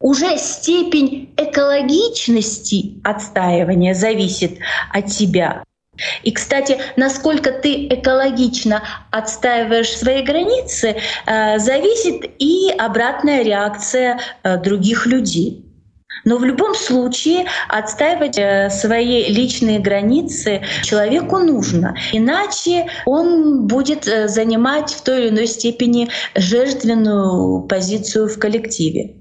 Уже 0.00 0.38
степень 0.38 1.34
экологичности 1.36 3.00
отстаивания 3.02 3.94
зависит 3.94 4.58
от 4.92 5.06
тебя. 5.06 5.64
И, 6.22 6.30
кстати, 6.30 6.78
насколько 6.96 7.50
ты 7.50 7.88
экологично 7.88 8.84
отстаиваешь 9.10 9.90
свои 9.90 10.22
границы, 10.22 10.96
э, 11.26 11.58
зависит 11.58 12.30
и 12.38 12.70
обратная 12.70 13.42
реакция 13.42 14.20
э, 14.44 14.56
других 14.58 15.06
людей. 15.06 15.64
Но 16.28 16.36
в 16.36 16.44
любом 16.44 16.74
случае 16.74 17.46
отстаивать 17.70 18.36
э, 18.38 18.68
свои 18.68 19.32
личные 19.32 19.78
границы 19.78 20.60
человеку 20.82 21.38
нужно. 21.38 21.96
Иначе 22.12 22.86
он 23.06 23.66
будет 23.66 24.06
э, 24.06 24.28
занимать 24.28 24.90
в 24.92 25.00
той 25.00 25.20
или 25.20 25.28
иной 25.30 25.46
степени 25.46 26.10
жертвенную 26.34 27.62
позицию 27.62 28.28
в 28.28 28.38
коллективе. 28.38 29.14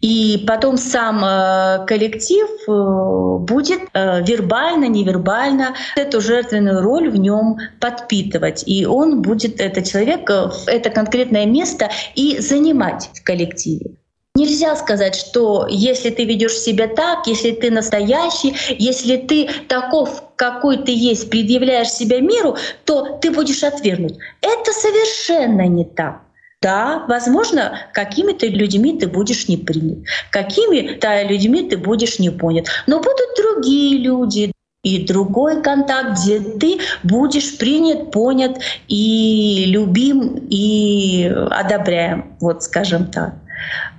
И 0.00 0.44
потом 0.46 0.76
сам 0.76 1.24
э, 1.24 1.86
коллектив 1.88 2.46
будет 2.68 3.80
вербально, 3.92 4.84
невербально 4.84 5.74
эту 5.96 6.20
жертвенную 6.20 6.82
роль 6.82 7.10
в 7.10 7.16
нем 7.16 7.56
подпитывать. 7.80 8.62
И 8.68 8.86
он 8.86 9.22
будет, 9.22 9.60
этот 9.60 9.86
человек, 9.86 10.30
это 10.66 10.90
конкретное 10.90 11.46
место 11.46 11.90
и 12.14 12.38
занимать 12.38 13.10
в 13.12 13.24
коллективе. 13.24 13.96
Нельзя 14.36 14.74
сказать, 14.74 15.14
что 15.14 15.68
если 15.70 16.10
ты 16.10 16.24
ведешь 16.24 16.58
себя 16.58 16.88
так, 16.88 17.28
если 17.28 17.52
ты 17.52 17.70
настоящий, 17.70 18.56
если 18.80 19.16
ты 19.16 19.48
таков, 19.68 20.24
какой 20.34 20.76
ты 20.78 20.90
есть, 20.90 21.30
предъявляешь 21.30 21.90
себя 21.90 22.18
миру, 22.18 22.56
то 22.84 23.16
ты 23.22 23.30
будешь 23.30 23.62
отвергнут. 23.62 24.18
Это 24.40 24.72
совершенно 24.72 25.68
не 25.68 25.84
так. 25.84 26.22
Да, 26.60 27.04
возможно, 27.06 27.78
какими-то 27.92 28.48
людьми 28.48 28.98
ты 28.98 29.06
будешь 29.06 29.46
не 29.46 29.56
принят, 29.56 29.98
какими-то 30.32 31.22
людьми 31.22 31.68
ты 31.68 31.76
будешь 31.76 32.18
не 32.18 32.30
понят. 32.30 32.66
Но 32.88 32.98
будут 32.98 33.36
другие 33.36 33.98
люди, 33.98 34.50
и 34.82 35.04
другой 35.06 35.62
контакт, 35.62 36.18
где 36.18 36.40
ты 36.40 36.78
будешь 37.04 37.56
принят, 37.56 38.10
понят 38.10 38.58
и 38.88 39.64
любим, 39.68 40.46
и 40.50 41.24
одобряем, 41.50 42.36
вот 42.40 42.64
скажем 42.64 43.06
так. 43.06 43.34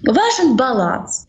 Важен 0.06 0.56
баланс 0.56 1.26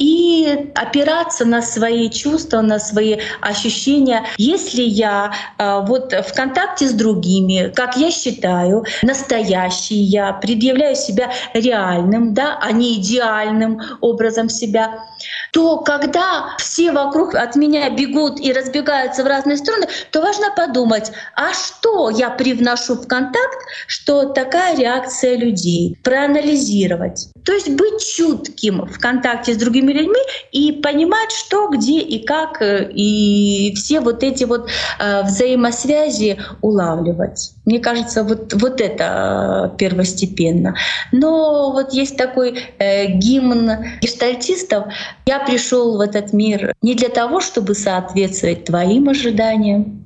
и 0.00 0.72
опираться 0.74 1.44
на 1.44 1.62
свои 1.62 2.08
чувства, 2.08 2.62
на 2.62 2.78
свои 2.78 3.18
ощущения. 3.40 4.24
Если 4.38 4.82
я 4.82 5.32
э, 5.58 5.80
вот 5.86 6.12
в 6.12 6.34
контакте 6.34 6.88
с 6.88 6.92
другими, 6.92 7.70
как 7.76 7.96
я 7.96 8.10
считаю, 8.10 8.84
настоящий 9.02 10.00
я, 10.00 10.32
предъявляю 10.32 10.96
себя 10.96 11.30
реальным, 11.52 12.32
да, 12.32 12.58
а 12.60 12.72
не 12.72 12.94
идеальным 12.94 13.80
образом 14.00 14.48
себя, 14.48 15.04
то 15.52 15.78
когда 15.78 16.56
все 16.58 16.92
вокруг 16.92 17.34
от 17.34 17.54
меня 17.56 17.90
бегут 17.90 18.40
и 18.40 18.52
разбегаются 18.52 19.22
в 19.22 19.26
разные 19.26 19.58
стороны, 19.58 19.86
то 20.10 20.22
важно 20.22 20.46
подумать, 20.56 21.12
а 21.36 21.52
что 21.52 22.08
я 22.08 22.30
привношу 22.30 22.94
в 22.94 23.06
контакт, 23.06 23.58
что 23.86 24.24
такая 24.24 24.76
реакция 24.76 25.36
людей, 25.36 25.98
проанализировать. 26.02 27.28
То 27.44 27.52
есть 27.52 27.68
быть 27.70 28.00
чутким 28.16 28.86
в 28.86 28.98
контакте 28.98 29.54
с 29.54 29.56
другими 29.56 29.89
людьми 29.92 30.20
и 30.52 30.72
понимать, 30.72 31.32
что, 31.32 31.68
где 31.68 32.00
и 32.00 32.24
как, 32.24 32.62
э, 32.62 32.90
и 32.92 33.74
все 33.76 34.00
вот 34.00 34.22
эти 34.22 34.44
вот 34.44 34.68
э, 34.98 35.22
взаимосвязи 35.22 36.38
улавливать. 36.60 37.52
Мне 37.64 37.78
кажется, 37.78 38.24
вот, 38.24 38.52
вот 38.54 38.80
это 38.80 39.72
э, 39.74 39.76
первостепенно. 39.78 40.74
Но 41.12 41.72
вот 41.72 41.92
есть 41.92 42.16
такой 42.16 42.58
э, 42.78 43.06
гимн 43.06 43.70
гештальтистов. 44.00 44.84
Я 45.26 45.38
пришел 45.40 45.96
в 45.96 46.00
этот 46.00 46.32
мир 46.32 46.74
не 46.82 46.94
для 46.94 47.08
того, 47.08 47.40
чтобы 47.40 47.74
соответствовать 47.74 48.64
твоим 48.64 49.08
ожиданиям, 49.08 50.00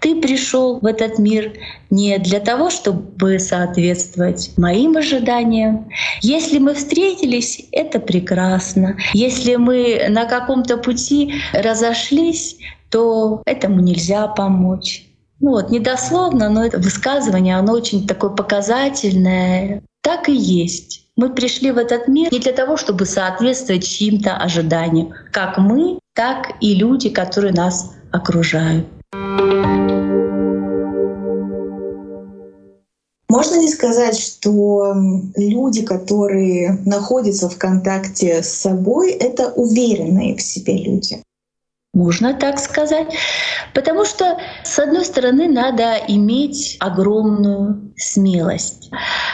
ты 0.00 0.20
пришел 0.20 0.80
в 0.80 0.86
этот 0.86 1.18
мир 1.18 1.52
не 1.90 2.18
для 2.18 2.40
того, 2.40 2.70
чтобы 2.70 3.38
соответствовать 3.38 4.52
моим 4.56 4.96
ожиданиям. 4.96 5.88
Если 6.22 6.58
мы 6.58 6.74
встретились, 6.74 7.66
это 7.72 8.00
прекрасно. 8.00 8.96
Если 9.12 9.56
мы 9.56 10.06
на 10.08 10.24
каком-то 10.24 10.76
пути 10.76 11.34
разошлись, 11.52 12.56
то 12.90 13.42
этому 13.46 13.80
нельзя 13.80 14.26
помочь. 14.26 15.06
Ну 15.40 15.50
вот, 15.50 15.70
недословно, 15.70 16.50
но 16.50 16.64
это 16.64 16.78
высказывание, 16.78 17.56
оно 17.56 17.72
очень 17.72 18.06
такое 18.06 18.30
показательное. 18.30 19.82
Так 20.02 20.28
и 20.28 20.34
есть. 20.34 21.06
Мы 21.16 21.30
пришли 21.30 21.70
в 21.70 21.78
этот 21.78 22.08
мир 22.08 22.32
не 22.32 22.38
для 22.38 22.52
того, 22.52 22.76
чтобы 22.76 23.04
соответствовать 23.04 23.86
чьим-то 23.86 24.36
ожиданиям, 24.36 25.12
как 25.32 25.58
мы, 25.58 25.98
так 26.14 26.52
и 26.60 26.74
люди, 26.74 27.10
которые 27.10 27.52
нас 27.52 27.94
окружают. 28.10 28.86
Можно 33.30 33.60
ли 33.60 33.68
сказать, 33.68 34.18
что 34.18 34.94
люди, 35.36 35.82
которые 35.82 36.78
находятся 36.84 37.48
в 37.48 37.56
контакте 37.56 38.42
с 38.42 38.48
собой, 38.48 39.12
это 39.12 39.52
уверенные 39.52 40.36
в 40.36 40.42
себе 40.42 40.76
люди? 40.76 41.22
Можно 41.92 42.34
так 42.34 42.58
сказать. 42.58 43.08
Потому 43.74 44.04
что, 44.04 44.38
с 44.64 44.78
одной 44.78 45.04
стороны, 45.04 45.48
надо 45.48 45.96
иметь 46.08 46.76
огромную 46.80 47.92
смелость. 47.96 48.90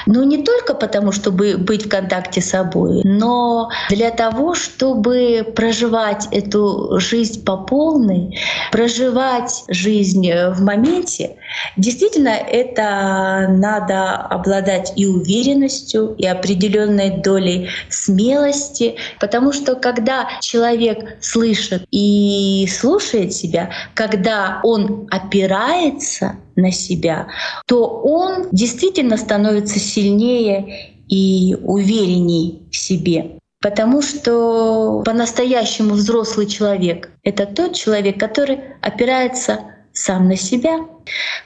Но 0.06 0.24
не 0.24 0.42
только 0.42 0.74
потому, 0.74 1.12
чтобы 1.12 1.56
быть 1.56 1.86
в 1.86 1.88
контакте 1.88 2.40
с 2.40 2.50
собой, 2.50 3.02
но 3.04 3.70
для 3.88 4.10
того, 4.10 4.54
чтобы 4.54 5.52
проживать 5.54 6.28
эту 6.32 6.98
жизнь 6.98 7.44
по 7.44 7.56
полной, 7.56 8.38
проживать 8.72 9.64
жизнь 9.68 10.30
в 10.30 10.60
моменте, 10.62 11.36
действительно 11.76 12.28
это 12.28 13.46
надо 13.48 14.16
обладать 14.16 14.92
и 14.96 15.06
уверенностью, 15.06 16.14
и 16.18 16.26
определенной 16.26 17.22
долей 17.22 17.70
смелости, 17.88 18.96
потому 19.20 19.52
что 19.52 19.74
когда 19.74 20.28
человек 20.40 21.16
слышит 21.20 21.86
и 21.90 22.45
слушает 22.70 23.32
себя, 23.32 23.70
когда 23.94 24.60
он 24.62 25.08
опирается 25.10 26.36
на 26.56 26.72
себя, 26.72 27.28
то 27.66 27.86
он 27.86 28.48
действительно 28.52 29.16
становится 29.16 29.78
сильнее 29.78 30.94
и 31.08 31.56
уверенней 31.62 32.62
в 32.70 32.76
себе. 32.76 33.38
Потому 33.60 34.02
что 34.02 35.02
по-настоящему 35.04 35.94
взрослый 35.94 36.46
человек— 36.46 37.10
это 37.22 37.46
тот 37.46 37.74
человек, 37.74 38.18
который 38.20 38.60
опирается 38.82 39.75
сам 39.96 40.28
на 40.28 40.36
себя, 40.36 40.86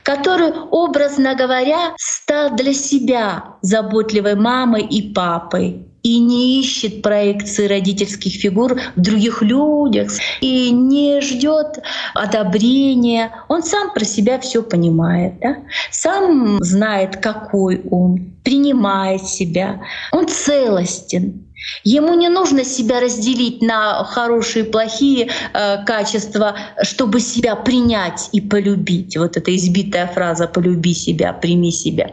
который, 0.03 0.53
образно 0.71 1.35
говоря, 1.35 1.95
стал 1.97 2.57
для 2.57 2.75
себя 2.75 3.57
заботливой 3.63 4.35
мамой 4.35 4.83
и 4.83 5.13
папой, 5.13 5.87
и 6.03 6.19
не 6.19 6.61
ищет 6.61 7.03
проекции 7.03 7.67
родительских 7.67 8.33
фигур 8.33 8.81
в 8.97 9.01
других 9.01 9.43
людях 9.43 10.11
и 10.41 10.71
не 10.71 11.21
ждет 11.21 11.79
одобрения. 12.15 13.33
Он 13.49 13.63
сам 13.63 13.93
про 13.93 14.05
себя 14.05 14.39
все 14.39 14.63
понимает, 14.63 15.39
да? 15.41 15.57
сам 15.91 16.59
знает, 16.63 17.19
какой 17.19 17.83
он, 17.91 18.33
принимает 18.43 19.27
себя, 19.27 19.83
он 20.11 20.27
целостен. 20.27 21.47
Ему 21.85 22.14
не 22.14 22.29
нужно 22.29 22.64
себя 22.64 23.01
разделить 23.01 23.62
на 23.62 24.05
хорошие 24.05 24.64
и 24.64 24.70
плохие 24.70 25.31
э, 25.53 25.85
качества, 25.85 26.57
чтобы 26.83 27.20
себя 27.20 27.57
принять 27.57 28.29
и 28.33 28.40
полюбить. 28.40 29.16
Вот 29.16 29.37
эта 29.37 29.55
избитая 29.55 30.07
фраза 30.07 30.46
«полюби 30.46 30.94
себя, 30.94 31.33
прими 31.33 31.73
себя». 31.73 32.12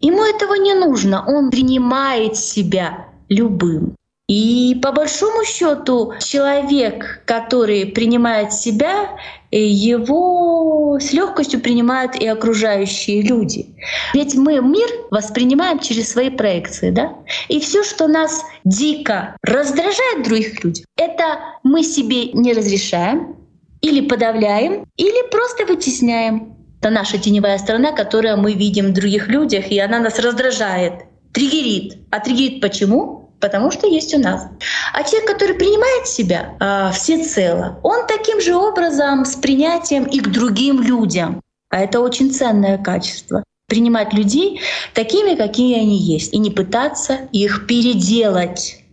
Ему 0.00 0.22
этого 0.22 0.54
не 0.54 0.74
нужно, 0.74 1.24
он 1.26 1.50
принимает 1.50 2.36
себя 2.36 3.06
любым. 3.28 3.96
И 4.26 4.78
по 4.82 4.92
большому 4.92 5.44
счету 5.44 6.14
человек, 6.18 7.22
который 7.26 7.84
принимает 7.84 8.54
себя, 8.54 9.10
его 9.50 10.98
с 10.98 11.12
легкостью 11.12 11.60
принимают 11.60 12.16
и 12.16 12.26
окружающие 12.26 13.20
люди. 13.20 13.76
Ведь 14.14 14.34
мы 14.34 14.60
мир 14.60 14.88
воспринимаем 15.10 15.78
через 15.78 16.10
свои 16.10 16.30
проекции, 16.30 16.90
да? 16.90 17.12
И 17.48 17.60
все, 17.60 17.84
что 17.84 18.08
нас 18.08 18.42
дико 18.64 19.36
раздражает 19.42 20.24
других 20.24 20.64
людях, 20.64 20.86
это 20.96 21.38
мы 21.62 21.82
себе 21.82 22.32
не 22.32 22.54
разрешаем, 22.54 23.36
или 23.82 24.00
подавляем, 24.00 24.86
или 24.96 25.30
просто 25.30 25.66
вытесняем. 25.66 26.56
Это 26.80 26.88
наша 26.88 27.18
теневая 27.18 27.58
сторона, 27.58 27.92
которую 27.92 28.38
мы 28.38 28.54
видим 28.54 28.86
в 28.86 28.94
других 28.94 29.28
людях, 29.28 29.70
и 29.70 29.78
она 29.78 29.98
нас 29.98 30.18
раздражает, 30.18 31.04
триггерит. 31.32 31.98
А 32.10 32.20
триггерит 32.20 32.62
почему? 32.62 33.23
Потому 33.40 33.70
что 33.70 33.86
есть 33.86 34.14
у 34.14 34.18
нас. 34.18 34.48
А 34.92 35.02
человек, 35.02 35.30
который 35.30 35.54
принимает 35.54 36.06
себя 36.06 36.54
э, 36.60 36.92
всецело, 36.92 37.78
он 37.82 38.06
таким 38.06 38.40
же 38.40 38.54
образом 38.54 39.24
с 39.24 39.36
принятием 39.36 40.04
и 40.04 40.20
к 40.20 40.28
другим 40.28 40.80
людям. 40.80 41.40
А 41.70 41.80
это 41.80 42.00
очень 42.00 42.32
ценное 42.32 42.78
качество 42.78 43.42
принимать 43.66 44.12
людей 44.12 44.60
такими, 44.94 45.34
какие 45.34 45.80
они 45.80 45.98
есть, 45.98 46.32
и 46.32 46.38
не 46.38 46.50
пытаться 46.50 47.28
их 47.32 47.66
переделать 47.66 48.83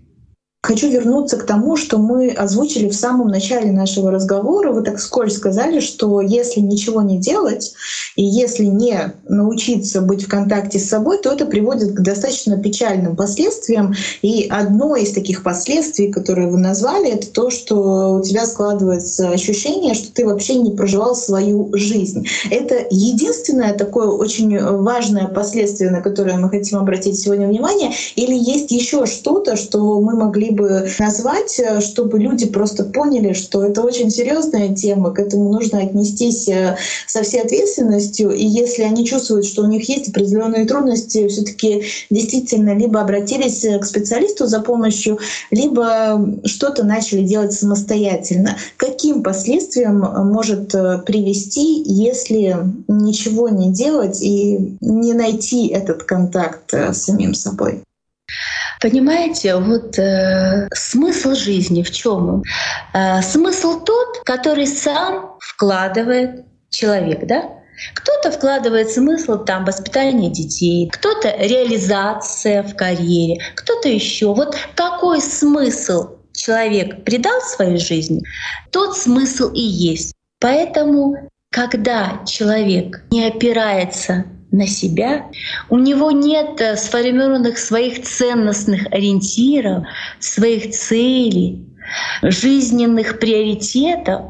Хочу 0.64 0.90
вернуться 0.90 1.38
к 1.38 1.46
тому, 1.48 1.76
что 1.76 1.98
мы 1.98 2.30
озвучили 2.30 2.88
в 2.88 2.96
самом 2.96 3.30
начале 3.30 3.72
нашего 3.72 4.12
разговора. 4.12 4.72
Вы 4.72 4.84
так 4.84 5.00
скользко 5.00 5.42
сказали, 5.42 5.80
что 5.80 6.22
если 6.22 6.60
ничего 6.60 7.02
не 7.02 7.18
делать 7.18 7.74
и 8.16 8.24
если 8.24 8.66
не 8.66 9.14
научиться 9.28 10.02
быть 10.02 10.24
в 10.24 10.30
контакте 10.30 10.78
с 10.78 10.88
собой, 10.88 11.18
то 11.18 11.32
это 11.32 11.48
приводит 11.48 11.94
к 11.94 12.02
достаточно 12.02 12.58
печальным 12.58 13.16
последствиям. 13.16 13.96
И 14.22 14.48
одно 14.52 14.96
из 14.96 15.14
таких 15.14 15.42
последствий, 15.42 16.12
которые 16.12 16.48
вы 16.48 16.60
назвали, 16.60 17.10
это 17.10 17.26
то, 17.28 17.50
что 17.50 18.18
у 18.18 18.22
тебя 18.22 18.46
складывается 18.46 19.30
ощущение, 19.30 19.96
что 19.96 20.14
ты 20.14 20.28
вообще 20.28 20.56
не 20.56 20.76
проживал 20.76 21.16
свою 21.16 21.72
жизнь. 21.74 22.28
Это 22.52 22.86
единственное 22.92 23.74
такое 23.74 24.10
очень 24.10 24.60
важное 24.60 25.28
последствие, 25.28 25.90
на 25.90 26.02
которое 26.02 26.38
мы 26.38 26.50
хотим 26.50 26.78
обратить 26.78 27.20
сегодня 27.20 27.48
внимание, 27.48 27.94
или 28.16 28.36
есть 28.36 28.72
еще 28.72 29.08
что-то, 29.08 29.56
что 29.56 30.00
мы 30.02 30.16
могли 30.16 30.51
бы 30.52 30.90
назвать, 31.00 31.60
э, 31.60 31.82
чтобы 31.82 32.20
люди 32.20 32.46
просто 32.46 32.84
поняли, 32.84 33.34
что 33.34 33.64
это 33.64 33.82
очень 33.82 34.10
серьезная 34.10 34.76
тема, 34.76 35.12
к 35.12 35.20
этому 35.20 35.52
нужно 35.52 35.80
отнестись 35.80 36.48
э, 36.48 36.78
со 37.08 37.24
всей 37.24 37.42
ответственностью. 37.42 38.32
И 38.32 38.46
если 38.46 38.84
они 38.84 39.06
чувствуют, 39.06 39.46
что 39.46 39.64
у 39.64 39.68
них 39.68 39.88
есть 39.90 40.10
определенные 40.10 40.66
трудности, 40.66 41.28
все-таки 41.28 41.84
действительно 42.10 42.76
либо 42.76 43.02
обратились 43.02 43.64
э, 43.66 43.80
к 43.80 43.86
специалисту 43.86 44.48
за 44.48 44.60
помощью, 44.62 45.20
либо 45.50 46.40
что-то 46.46 46.84
начали 46.84 47.24
делать 47.24 47.54
самостоятельно. 47.54 48.58
Каким 48.78 49.24
последствиям 49.24 50.00
может 50.32 50.72
привести, 51.06 51.84
если 51.86 52.58
ничего 52.88 53.50
не 53.50 53.72
делать 53.72 54.22
и 54.22 54.78
не 54.82 55.14
найти 55.14 55.68
этот 55.68 56.04
контакт 56.04 56.74
с 56.74 57.04
самим 57.04 57.34
собой? 57.34 57.82
Понимаете, 58.82 59.56
вот 59.58 60.00
э, 60.00 60.68
смысл 60.74 61.36
жизни 61.36 61.84
в 61.84 61.92
чем 61.92 62.44
Э, 62.94 63.22
смысл 63.22 63.84
тот, 63.84 64.20
который 64.26 64.68
сам 64.68 65.38
вкладывает 65.40 66.46
человек, 66.70 67.26
да? 67.28 67.50
Кто-то 67.96 68.32
вкладывает 68.32 68.92
смысл 68.92 69.44
там 69.44 69.66
воспитание 69.66 70.30
детей, 70.30 70.90
кто-то 70.92 71.30
реализация 71.38 72.64
в 72.64 72.76
карьере, 72.76 73.42
кто-то 73.56 73.88
еще. 73.90 74.34
Вот 74.34 74.56
какой 74.76 75.22
смысл 75.22 76.18
человек 76.34 77.04
придал 77.06 77.42
своей 77.42 77.78
жизни, 77.78 78.22
тот 78.72 78.98
смысл 78.98 79.52
и 79.52 79.62
есть. 79.62 80.14
Поэтому, 80.40 81.30
когда 81.52 82.22
человек 82.26 83.04
не 83.12 83.26
опирается 83.26 84.26
на 84.52 84.68
себя, 84.68 85.28
у 85.70 85.78
него 85.78 86.12
нет 86.12 86.60
э, 86.60 86.76
сформированных 86.76 87.58
своих 87.58 88.04
ценностных 88.04 88.86
ориентиров, 88.88 89.86
своих 90.20 90.72
целей, 90.72 91.66
жизненных 92.22 93.20
приоритетов, 93.20 94.22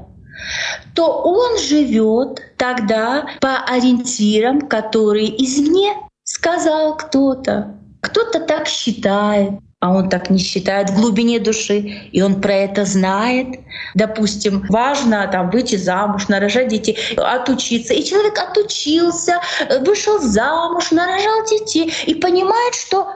то 0.96 1.22
он 1.24 1.58
живет 1.60 2.42
тогда 2.58 3.28
по 3.40 3.58
ориентирам, 3.66 4.62
которые 4.68 5.44
извне 5.44 5.94
сказал 6.24 6.98
кто-то. 6.98 7.76
Кто-то 8.02 8.40
так 8.40 8.68
считает, 8.68 9.54
а 9.82 9.92
он 9.92 10.10
так 10.10 10.30
не 10.30 10.38
считает 10.38 10.92
в 10.92 10.96
глубине 10.96 11.40
души, 11.40 11.80
и 12.12 12.22
он 12.22 12.40
про 12.40 12.54
это 12.54 12.86
знает. 12.86 13.60
Допустим, 13.96 14.64
важно 14.70 15.28
там 15.32 15.50
выйти 15.50 15.76
замуж, 15.76 16.28
нарожать 16.28 16.68
детей, 16.68 16.98
отучиться. 17.18 17.94
И 17.96 18.04
человек 18.04 18.38
отучился, 18.38 19.42
вышел 19.84 20.20
замуж, 20.20 20.92
нарожал 20.92 21.46
детей 21.50 21.92
и 22.06 22.14
понимает, 22.14 22.76
что 22.76 23.08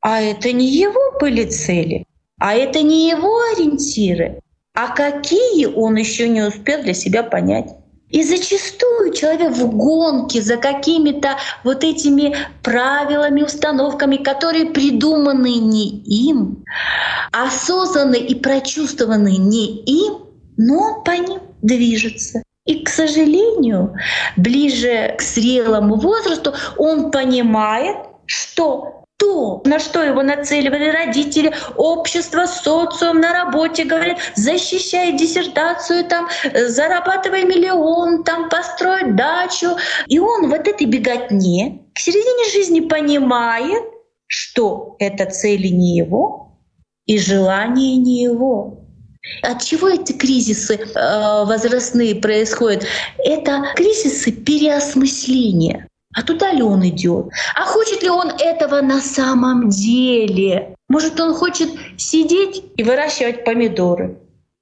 а 0.00 0.20
это 0.20 0.50
не 0.50 0.66
его 0.66 1.00
были 1.20 1.44
цели, 1.44 2.04
а 2.40 2.54
это 2.54 2.82
не 2.82 3.08
его 3.08 3.40
ориентиры, 3.52 4.40
а 4.74 4.88
какие 4.88 5.66
он 5.66 5.94
еще 5.94 6.28
не 6.28 6.42
успел 6.42 6.82
для 6.82 6.94
себя 6.94 7.22
понять. 7.22 7.68
И 8.12 8.22
зачастую 8.22 9.12
человек 9.12 9.52
в 9.52 9.66
гонке 9.74 10.42
за 10.42 10.56
какими-то 10.58 11.38
вот 11.64 11.82
этими 11.82 12.36
правилами, 12.62 13.42
установками, 13.42 14.16
которые 14.16 14.66
придуманы 14.66 15.56
не 15.58 15.88
им, 16.04 16.64
созданы 17.50 18.16
и 18.16 18.34
прочувствованы 18.34 19.36
не 19.38 19.82
им, 19.84 20.18
но 20.56 21.02
по 21.02 21.12
ним 21.12 21.40
движется. 21.62 22.42
И, 22.66 22.84
к 22.84 22.88
сожалению, 22.88 23.94
ближе 24.36 25.14
к 25.18 25.22
зрелому 25.22 25.96
возрасту 25.96 26.52
он 26.76 27.10
понимает, 27.10 27.96
что 28.26 29.01
то, 29.22 29.62
на 29.64 29.78
что 29.78 30.02
его 30.02 30.20
нацеливали 30.24 30.88
родители, 30.90 31.54
общество, 31.76 32.46
социум, 32.46 33.20
на 33.20 33.32
работе, 33.32 33.84
говорят, 33.84 34.18
защищай 34.34 35.16
диссертацию, 35.16 36.04
там, 36.06 36.28
зарабатывай 36.52 37.44
миллион, 37.44 38.24
там, 38.24 38.48
построить 38.48 39.14
дачу. 39.14 39.76
И 40.08 40.18
он 40.18 40.50
вот 40.50 40.66
этой 40.66 40.88
беготне 40.88 41.84
к 41.94 42.00
середине 42.00 42.50
жизни 42.50 42.80
понимает, 42.80 43.84
что 44.26 44.96
это 44.98 45.26
цели 45.26 45.68
не 45.68 45.96
его 45.98 46.58
и 47.06 47.16
желание 47.16 47.98
не 47.98 48.24
его. 48.24 48.80
От 49.42 49.62
чего 49.62 49.88
эти 49.88 50.14
кризисы 50.14 50.74
э, 50.74 51.44
возрастные 51.44 52.16
происходят? 52.16 52.84
Это 53.18 53.66
кризисы 53.76 54.32
переосмысления. 54.32 55.86
А 56.14 56.22
туда 56.22 56.52
ли 56.52 56.62
он 56.62 56.86
идет? 56.86 57.26
А 57.54 57.64
хочет 57.64 58.02
ли 58.02 58.10
он 58.10 58.30
этого 58.38 58.80
на 58.80 59.00
самом 59.00 59.68
деле? 59.68 60.74
Может, 60.88 61.18
он 61.20 61.34
хочет 61.34 61.70
сидеть 61.96 62.64
и 62.76 62.82
выращивать 62.82 63.44
помидоры? 63.44 64.18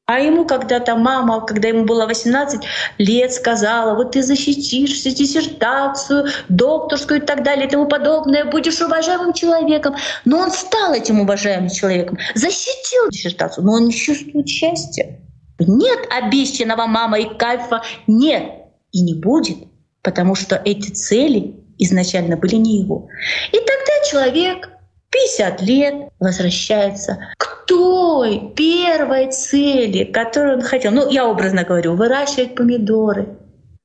А 0.07 0.19
ему 0.19 0.45
когда-то 0.45 0.97
мама, 0.97 1.41
когда 1.47 1.69
ему 1.69 1.85
было 1.85 2.05
18 2.07 2.61
лет, 2.99 3.33
сказала, 3.33 3.95
вот 3.95 4.13
ты 4.13 4.25
защитишься, 4.25 5.13
диссертацию, 5.13 6.27
докторскую 6.49 7.23
и 7.23 7.25
так 7.25 7.45
далее 7.45 7.69
и 7.69 7.71
тому 7.71 7.87
подобное, 7.87 8.45
будешь 8.45 8.81
уважаемым 8.81 9.33
человеком. 9.35 9.95
Но 10.25 10.39
он 10.39 10.51
стал 10.51 10.95
этим 10.95 11.21
уважаемым 11.21 11.71
человеком, 11.71 12.19
защитил 12.35 13.09
диссертацию, 13.11 13.65
но 13.65 13.75
он 13.75 13.85
не 13.85 13.93
чувствует 13.93 14.49
счастья. 14.49 15.21
Нет 15.61 16.01
обещанного 16.11 16.87
мама 16.87 17.21
и 17.21 17.33
кайфа, 17.39 17.83
нет 18.09 18.51
и 18.91 19.03
не 19.03 19.15
будет, 19.15 19.59
потому 20.03 20.35
что 20.35 20.61
эти 20.65 20.91
цели 20.91 21.57
изначально 21.79 22.37
были 22.37 22.57
не 22.57 22.81
его. 22.81 23.09
И 23.53 23.57
тогда 23.57 24.09
человек 24.09 24.71
50 25.11 25.63
лет 25.63 25.95
возвращается 26.19 27.19
к 27.39 27.65
той 27.67 28.53
первой 28.55 29.31
цели, 29.31 30.05
которую 30.05 30.59
он 30.59 30.63
хотел. 30.63 30.93
Ну, 30.93 31.11
я 31.11 31.27
образно 31.27 31.65
говорю, 31.65 31.97
выращивать 31.97 32.55
помидоры. 32.55 33.37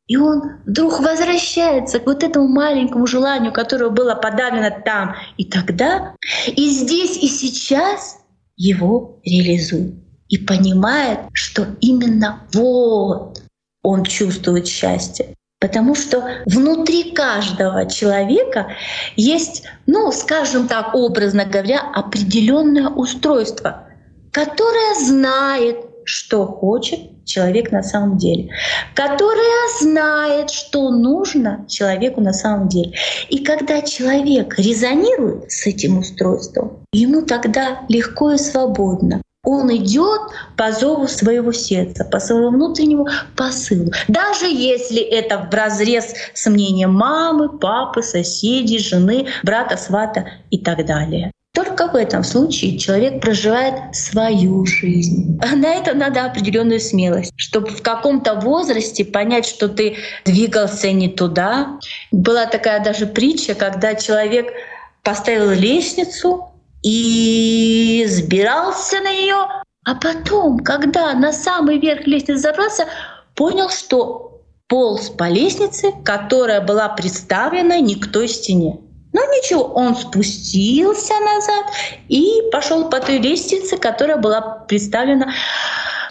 И 0.07 0.18
он 0.18 0.59
вдруг 0.66 0.99
возвращается 0.99 1.99
к 1.99 2.05
вот 2.05 2.24
этому 2.24 2.47
маленькому 2.47 3.07
желанию, 3.07 3.51
которое 3.51 3.89
было 3.89 4.13
подавлено 4.13 4.70
там 4.86 5.16
и 5.38 5.45
тогда, 5.45 6.16
и 6.47 6.70
здесь 6.70 7.18
и 7.18 7.28
сейчас 7.28 8.20
его 8.55 9.20
реализует. 9.24 9.95
И 10.28 10.38
понимает, 10.38 11.20
что 11.34 11.66
именно 11.82 12.47
вот 12.53 13.41
он 13.82 14.03
чувствует 14.03 14.68
счастье. 14.68 15.35
Потому 15.66 15.95
что 15.95 16.24
внутри 16.45 17.11
каждого 17.11 17.89
человека 17.89 18.68
есть, 19.16 19.63
ну, 19.88 20.11
скажем 20.11 20.68
так, 20.68 20.93
образно 20.93 21.43
говоря, 21.43 21.82
определенное 21.91 22.89
устройство, 22.89 23.88
которое 24.32 24.93
знает, 24.93 25.78
что 26.03 26.45
хочет 26.45 26.99
человек 27.26 27.72
на 27.72 27.82
самом 27.82 28.20
деле, 28.20 28.51
которое 28.93 29.82
знает, 29.82 30.51
что 30.51 30.91
нужно 30.91 31.66
человеку 31.68 32.22
на 32.22 32.34
самом 32.34 32.68
деле. 32.68 32.93
И 33.30 33.43
когда 33.43 33.82
человек 33.82 34.59
резонирует 34.59 35.51
с 35.51 35.66
этим 35.66 35.97
устройством, 35.97 36.86
ему 36.93 37.24
тогда 37.24 37.80
легко 37.89 38.34
и 38.34 38.38
свободно 38.38 39.24
он 39.46 39.74
идет 39.76 40.22
по 40.58 40.72
зову 40.72 41.08
своего 41.08 41.52
сердца, 41.52 42.04
по 42.04 42.20
своему 42.20 42.50
внутреннему 42.50 43.08
посылу. 43.36 43.91
Даже 44.08 44.48
если 44.48 45.02
это 45.02 45.38
в 45.39 45.54
разрез 45.54 46.14
с 46.34 46.50
мнением 46.50 46.93
мамы, 46.93 47.58
папы, 47.58 48.02
соседей, 48.02 48.80
жены, 48.80 49.28
брата, 49.43 49.78
свата 49.78 50.26
и 50.50 50.58
так 50.58 50.86
далее. 50.86 51.32
Только 51.56 51.88
в 51.88 51.96
этом 51.96 52.24
случае 52.26 52.78
человек 52.78 53.22
проживает 53.22 53.96
свою 53.96 54.66
жизнь. 54.66 55.39
А 55.41 55.56
на 55.56 55.74
это 55.74 55.93
надо 55.93 56.26
определенную 56.26 56.82
смелость, 56.82 57.32
чтобы 57.38 57.70
в 57.70 57.82
каком-то 57.82 58.36
возрасте 58.36 59.06
понять, 59.06 59.46
что 59.46 59.70
ты 59.70 59.96
двигался 60.26 60.91
не 60.91 61.08
туда. 61.08 61.80
Была 62.12 62.46
такая 62.46 62.84
даже 62.84 63.08
притча, 63.08 63.56
когда 63.56 63.96
человек 63.96 64.48
поставил 65.02 65.52
лестницу, 65.52 66.50
и 66.86 68.06
сбирался 68.08 69.00
на 69.02 69.12
нее, 69.12 69.48
а 69.86 69.96
потом, 69.96 70.60
когда 70.60 71.16
на 71.16 71.34
самый 71.34 71.80
верх 71.80 72.06
лестницы 72.06 72.40
забрался, 72.40 72.86
понял, 73.34 73.70
что 73.72 74.44
полз 74.68 75.10
по 75.10 75.28
лестнице, 75.28 75.92
которая 76.04 76.62
была 76.62 76.90
представлена 76.90 77.80
не 77.80 77.96
к 77.96 78.12
той 78.12 78.28
стене. 78.28 78.78
Но 79.14 79.22
ничего, 79.22 79.64
он 79.64 79.96
спустился 79.96 81.14
назад 81.22 81.66
и 82.08 82.44
пошел 82.52 82.88
по 82.88 83.00
той 83.00 83.18
лестнице, 83.18 83.78
которая 83.78 84.18
была 84.18 84.42
представлена 84.68 85.34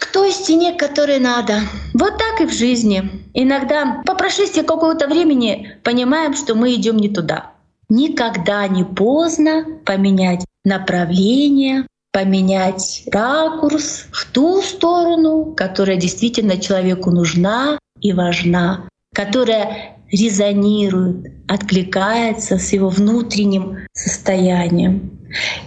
к 0.01 0.07
той 0.07 0.31
стене, 0.31 0.73
которой 0.73 1.19
надо. 1.19 1.61
Вот 1.93 2.17
так 2.17 2.41
и 2.41 2.45
в 2.45 2.51
жизни. 2.51 3.25
Иногда 3.33 4.01
по 4.05 4.13
прошествии 4.15 4.61
какого-то 4.61 5.07
времени 5.07 5.79
понимаем, 5.83 6.33
что 6.33 6.53
мы 6.53 6.73
идем 6.73 6.97
не 6.97 7.07
туда. 7.07 7.54
Никогда 7.89 8.67
не 8.67 8.83
поздно 8.83 9.65
поменять 9.85 10.45
направление, 10.63 11.87
поменять 12.11 13.03
ракурс 13.11 14.05
в 14.11 14.31
ту 14.31 14.61
сторону, 14.61 15.53
которая 15.55 15.97
действительно 15.97 16.57
человеку 16.57 17.11
нужна 17.11 17.77
и 17.99 18.13
важна, 18.13 18.87
которая 19.13 19.97
резонирует, 20.11 21.33
откликается 21.47 22.57
с 22.57 22.73
его 22.73 22.89
внутренним 22.89 23.79
состоянием. 23.93 25.11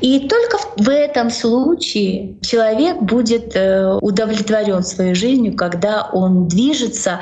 И 0.00 0.28
только 0.28 0.58
в 0.76 0.88
этом 0.88 1.30
случае 1.30 2.38
человек 2.40 3.02
будет 3.02 3.54
э, 3.54 3.98
удовлетворен 4.00 4.82
своей 4.82 5.14
жизнью, 5.14 5.54
когда 5.54 6.08
он 6.12 6.48
движется 6.48 7.20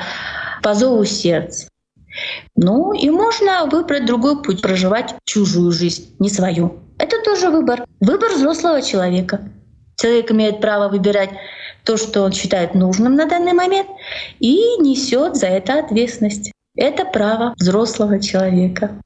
по 0.63 0.73
зову 0.73 1.03
сердца. 1.03 1.67
Ну 2.55 2.93
и 2.93 3.09
можно 3.09 3.65
выбрать 3.65 4.05
другой 4.05 4.41
путь, 4.41 4.61
проживать 4.61 5.15
чужую 5.25 5.71
жизнь, 5.71 6.15
не 6.19 6.29
свою. 6.29 6.79
Это 6.97 7.21
тоже 7.23 7.49
выбор. 7.49 7.85
Выбор 7.99 8.31
взрослого 8.33 8.81
человека. 8.81 9.49
Человек 9.97 10.31
имеет 10.31 10.61
право 10.61 10.89
выбирать 10.89 11.31
то, 11.83 11.97
что 11.97 12.21
он 12.21 12.33
считает 12.33 12.75
нужным 12.75 13.15
на 13.15 13.25
данный 13.25 13.53
момент, 13.53 13.87
и 14.39 14.77
несет 14.79 15.35
за 15.35 15.47
это 15.47 15.79
ответственность. 15.79 16.51
Это 16.75 17.05
право 17.05 17.53
взрослого 17.57 18.21
человека. 18.21 19.01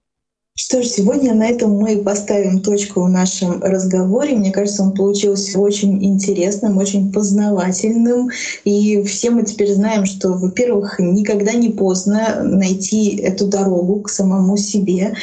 Что 0.54 0.84
ж, 0.84 0.86
сегодня 0.86 1.34
на 1.34 1.48
этом 1.48 1.72
мы 1.72 1.96
поставим 1.98 2.60
точку 2.60 3.04
в 3.04 3.10
нашем 3.10 3.64
разговоре. 3.64 4.36
Мне 4.36 4.52
кажется, 4.52 4.84
он 4.84 4.94
получился 4.94 5.58
очень 5.58 6.04
интересным, 6.04 6.78
очень 6.78 7.12
познавательным. 7.14 8.30
И 8.66 9.02
все 9.04 9.30
мы 9.30 9.44
теперь 9.44 9.74
знаем, 9.74 10.06
что, 10.06 10.34
во-первых, 10.34 11.00
никогда 11.00 11.54
не 11.54 11.70
поздно 11.70 12.42
найти 12.44 13.16
эту 13.16 13.48
дорогу 13.48 14.02
к 14.02 14.10
самому 14.10 14.58
себе. 14.58 15.16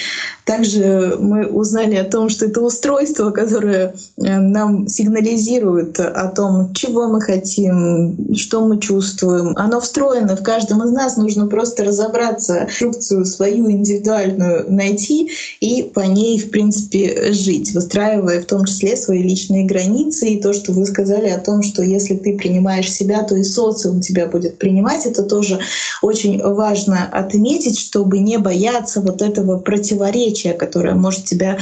Также 0.47 1.19
мы 1.21 1.47
узнали 1.47 1.97
о 1.97 2.05
том, 2.05 2.31
что 2.31 2.47
это 2.47 2.63
устройство, 2.63 3.31
которое 3.31 3.95
э, 4.17 4.39
нам 4.39 4.89
сигнализирует 4.89 6.01
о 6.01 6.29
том, 6.29 6.73
чего 6.73 7.07
мы 7.07 7.21
хотим, 7.21 8.35
что 8.35 8.65
мы 8.65 8.81
чувствуем. 8.81 9.53
Оно 9.57 9.79
встроено 9.83 10.37
в 10.37 10.43
каждом 10.43 10.83
из 10.85 10.91
нас. 10.91 11.19
Нужно 11.19 11.49
просто 11.49 11.85
разобраться, 11.85 12.67
инструкцию 12.67 13.27
свою 13.27 13.71
индивидуальную 13.71 14.65
найти 14.69 15.18
и 15.61 15.83
по 15.83 16.01
ней, 16.01 16.39
в 16.39 16.51
принципе, 16.51 17.33
жить, 17.33 17.73
выстраивая 17.73 18.43
в 18.43 18.47
том 18.47 18.65
числе 18.65 18.97
свои 18.97 19.23
личные 19.23 19.65
границы. 19.65 20.29
И 20.29 20.43
то, 20.43 20.53
что 20.53 20.73
вы 20.73 20.87
сказали 20.87 21.29
о 21.29 21.39
том, 21.39 21.63
что 21.63 21.83
если 21.83 22.15
ты 22.15 22.37
принимаешь 22.37 22.93
себя, 22.93 23.23
то 23.23 23.37
и 23.37 23.45
социум 23.45 24.01
тебя 24.01 24.27
будет 24.27 24.59
принимать. 24.59 25.07
Это 25.07 25.23
тоже 25.23 25.61
очень 26.03 26.43
важно 26.43 27.09
отметить, 27.11 27.79
чтобы 27.79 28.19
не 28.19 28.39
бояться 28.39 29.01
вот 29.01 29.23
этого 29.23 29.59
противоречия 29.59 30.59
которое 30.59 30.95
может 30.95 31.25
тебя 31.25 31.59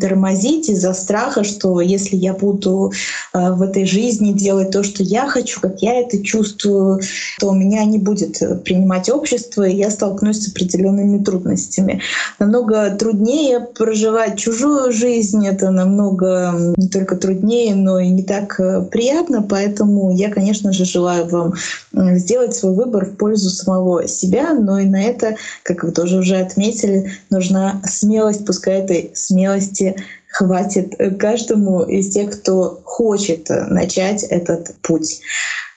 тормозить 0.00 0.68
из-за 0.68 0.92
страха, 0.92 1.44
что 1.44 1.80
если 1.80 2.16
я 2.16 2.34
буду 2.34 2.92
э, 3.32 3.52
в 3.52 3.62
этой 3.62 3.86
жизни 3.86 4.32
делать 4.32 4.70
то, 4.70 4.82
что 4.82 5.02
я 5.02 5.28
хочу, 5.28 5.60
как 5.60 5.80
я 5.80 6.00
это 6.00 6.22
чувствую, 6.22 7.00
то 7.38 7.52
меня 7.52 7.84
не 7.84 7.98
будет 7.98 8.38
принимать 8.64 9.08
общество, 9.08 9.66
и 9.66 9.76
я 9.76 9.90
столкнусь 9.90 10.42
с 10.42 10.48
определенными 10.48 11.22
трудностями. 11.22 12.02
Намного 12.38 12.90
труднее 13.00 13.60
проживать 13.60 14.38
чужую 14.38 14.92
жизнь, 14.92 15.46
это 15.46 15.70
намного 15.70 16.54
не 16.76 16.88
только 16.88 17.16
труднее, 17.16 17.74
но 17.74 17.98
и 17.98 18.08
не 18.08 18.22
так 18.22 18.60
э, 18.60 18.82
приятно, 18.82 19.42
поэтому 19.42 20.14
я, 20.14 20.30
конечно 20.30 20.72
же, 20.72 20.84
желаю 20.84 21.26
вам 21.26 21.54
сделать 21.92 22.54
свой 22.54 22.74
выбор 22.74 23.06
в 23.06 23.16
пользу 23.16 23.50
самого 23.50 24.06
себя, 24.06 24.54
но 24.54 24.78
и 24.78 24.84
на 24.84 25.02
это, 25.02 25.36
как 25.64 25.82
вы 25.82 25.90
тоже 25.90 26.18
уже 26.18 26.36
отметили, 26.36 27.10
нужна 27.30 27.80
смелость. 27.84 28.20
Смелость, 28.20 28.44
пускай 28.44 28.80
этой 28.80 29.12
смелости 29.14 29.96
хватит 30.28 30.94
каждому 31.18 31.82
из 31.84 32.10
тех, 32.10 32.30
кто 32.30 32.80
хочет 32.84 33.48
начать 33.48 34.24
этот 34.24 34.74
путь. 34.82 35.20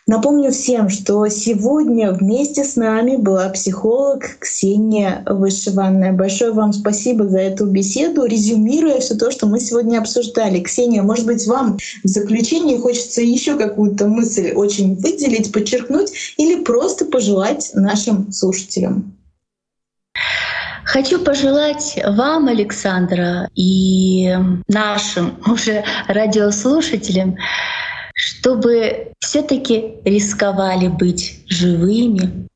Напомню 0.06 0.52
всем, 0.52 0.90
что 0.90 1.26
сегодня 1.30 2.12
вместе 2.12 2.66
с 2.66 2.76
нами 2.76 3.16
была 3.16 3.48
психолог 3.48 4.38
Ксения 4.40 5.24
Вышиванная. 5.26 6.12
Большое 6.12 6.52
вам 6.52 6.74
спасибо 6.74 7.30
за 7.30 7.40
эту 7.40 7.68
беседу. 7.68 8.26
Резюмируя 8.26 9.00
все 9.00 9.16
то, 9.16 9.32
что 9.32 9.48
мы 9.48 9.62
сегодня 9.62 10.00
обсуждали. 10.00 10.60
Ксения, 10.60 11.04
может 11.04 11.26
быть, 11.26 11.48
вам 11.48 11.78
в 12.04 12.08
заключение 12.08 12.80
хочется 12.80 13.22
еще 13.22 13.58
какую-то 13.58 14.08
мысль 14.08 14.52
очень 14.52 14.96
выделить, 14.96 15.54
подчеркнуть 15.54 16.12
или 16.36 16.64
просто 16.66 17.06
пожелать 17.06 17.72
нашим 17.74 18.30
слушателям? 18.34 19.16
Хочу 20.84 21.18
пожелать 21.20 21.98
вам, 22.06 22.50
Александра, 22.50 23.50
и 23.56 24.36
нашим 24.68 25.40
уже 25.48 25.86
радиослушателям, 26.10 27.38
чтобы 28.14 29.13
все-таки 29.34 29.96
рисковали 30.06 30.90
быть 30.90 31.40
живыми, 31.48 32.48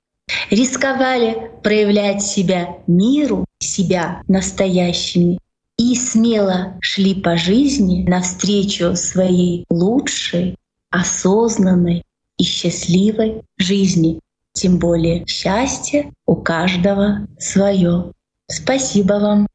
рисковали 0.52 1.50
проявлять 1.64 2.22
себя 2.22 2.78
миру, 2.86 3.46
себя 3.58 4.22
настоящими 4.28 5.40
и 5.80 5.96
смело 5.96 6.78
шли 6.80 7.16
по 7.16 7.36
жизни 7.36 8.08
навстречу 8.08 8.96
своей 8.96 9.66
лучшей, 9.72 10.56
осознанной 10.92 12.04
и 12.38 12.44
счастливой 12.44 13.42
жизни. 13.58 14.20
Тем 14.54 14.78
более 14.78 15.26
счастье 15.26 16.14
у 16.28 16.36
каждого 16.36 17.26
свое. 17.40 18.12
Спасибо 18.48 19.14
вам. 19.14 19.48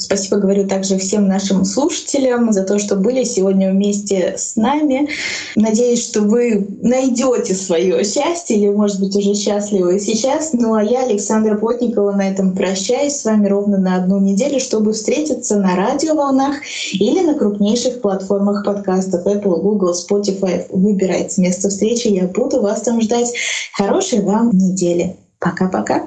Спасибо 0.00 0.38
говорю 0.38 0.66
также 0.66 0.96
всем 0.96 1.28
нашим 1.28 1.64
слушателям 1.66 2.52
за 2.52 2.64
то, 2.64 2.78
что 2.78 2.96
были 2.96 3.22
сегодня 3.22 3.70
вместе 3.70 4.34
с 4.38 4.56
нами. 4.56 5.10
Надеюсь, 5.56 6.02
что 6.02 6.22
вы 6.22 6.66
найдете 6.80 7.54
свое 7.54 8.02
счастье 8.02 8.56
или, 8.56 8.68
может 8.68 8.98
быть, 8.98 9.14
уже 9.14 9.34
счастливы 9.34 10.00
сейчас. 10.00 10.54
Ну 10.54 10.72
а 10.74 10.82
я, 10.82 11.04
Александра 11.04 11.54
Плотникова, 11.54 12.12
на 12.12 12.30
этом 12.30 12.56
прощаюсь 12.56 13.16
с 13.16 13.24
вами 13.26 13.46
ровно 13.46 13.76
на 13.76 13.96
одну 13.96 14.18
неделю, 14.18 14.58
чтобы 14.58 14.94
встретиться 14.94 15.56
на 15.56 15.76
радиоволнах 15.76 16.56
или 16.92 17.20
на 17.20 17.34
крупнейших 17.34 18.00
платформах 18.00 18.64
подкастов 18.64 19.26
Apple, 19.26 19.60
Google, 19.60 19.92
Spotify. 19.92 20.64
Выбирайте 20.70 21.42
место 21.42 21.68
встречи, 21.68 22.08
я 22.08 22.26
буду 22.26 22.62
вас 22.62 22.80
там 22.82 23.02
ждать. 23.02 23.34
Хорошей 23.76 24.22
вам 24.22 24.50
недели. 24.52 25.16
Пока-пока. 25.38 26.06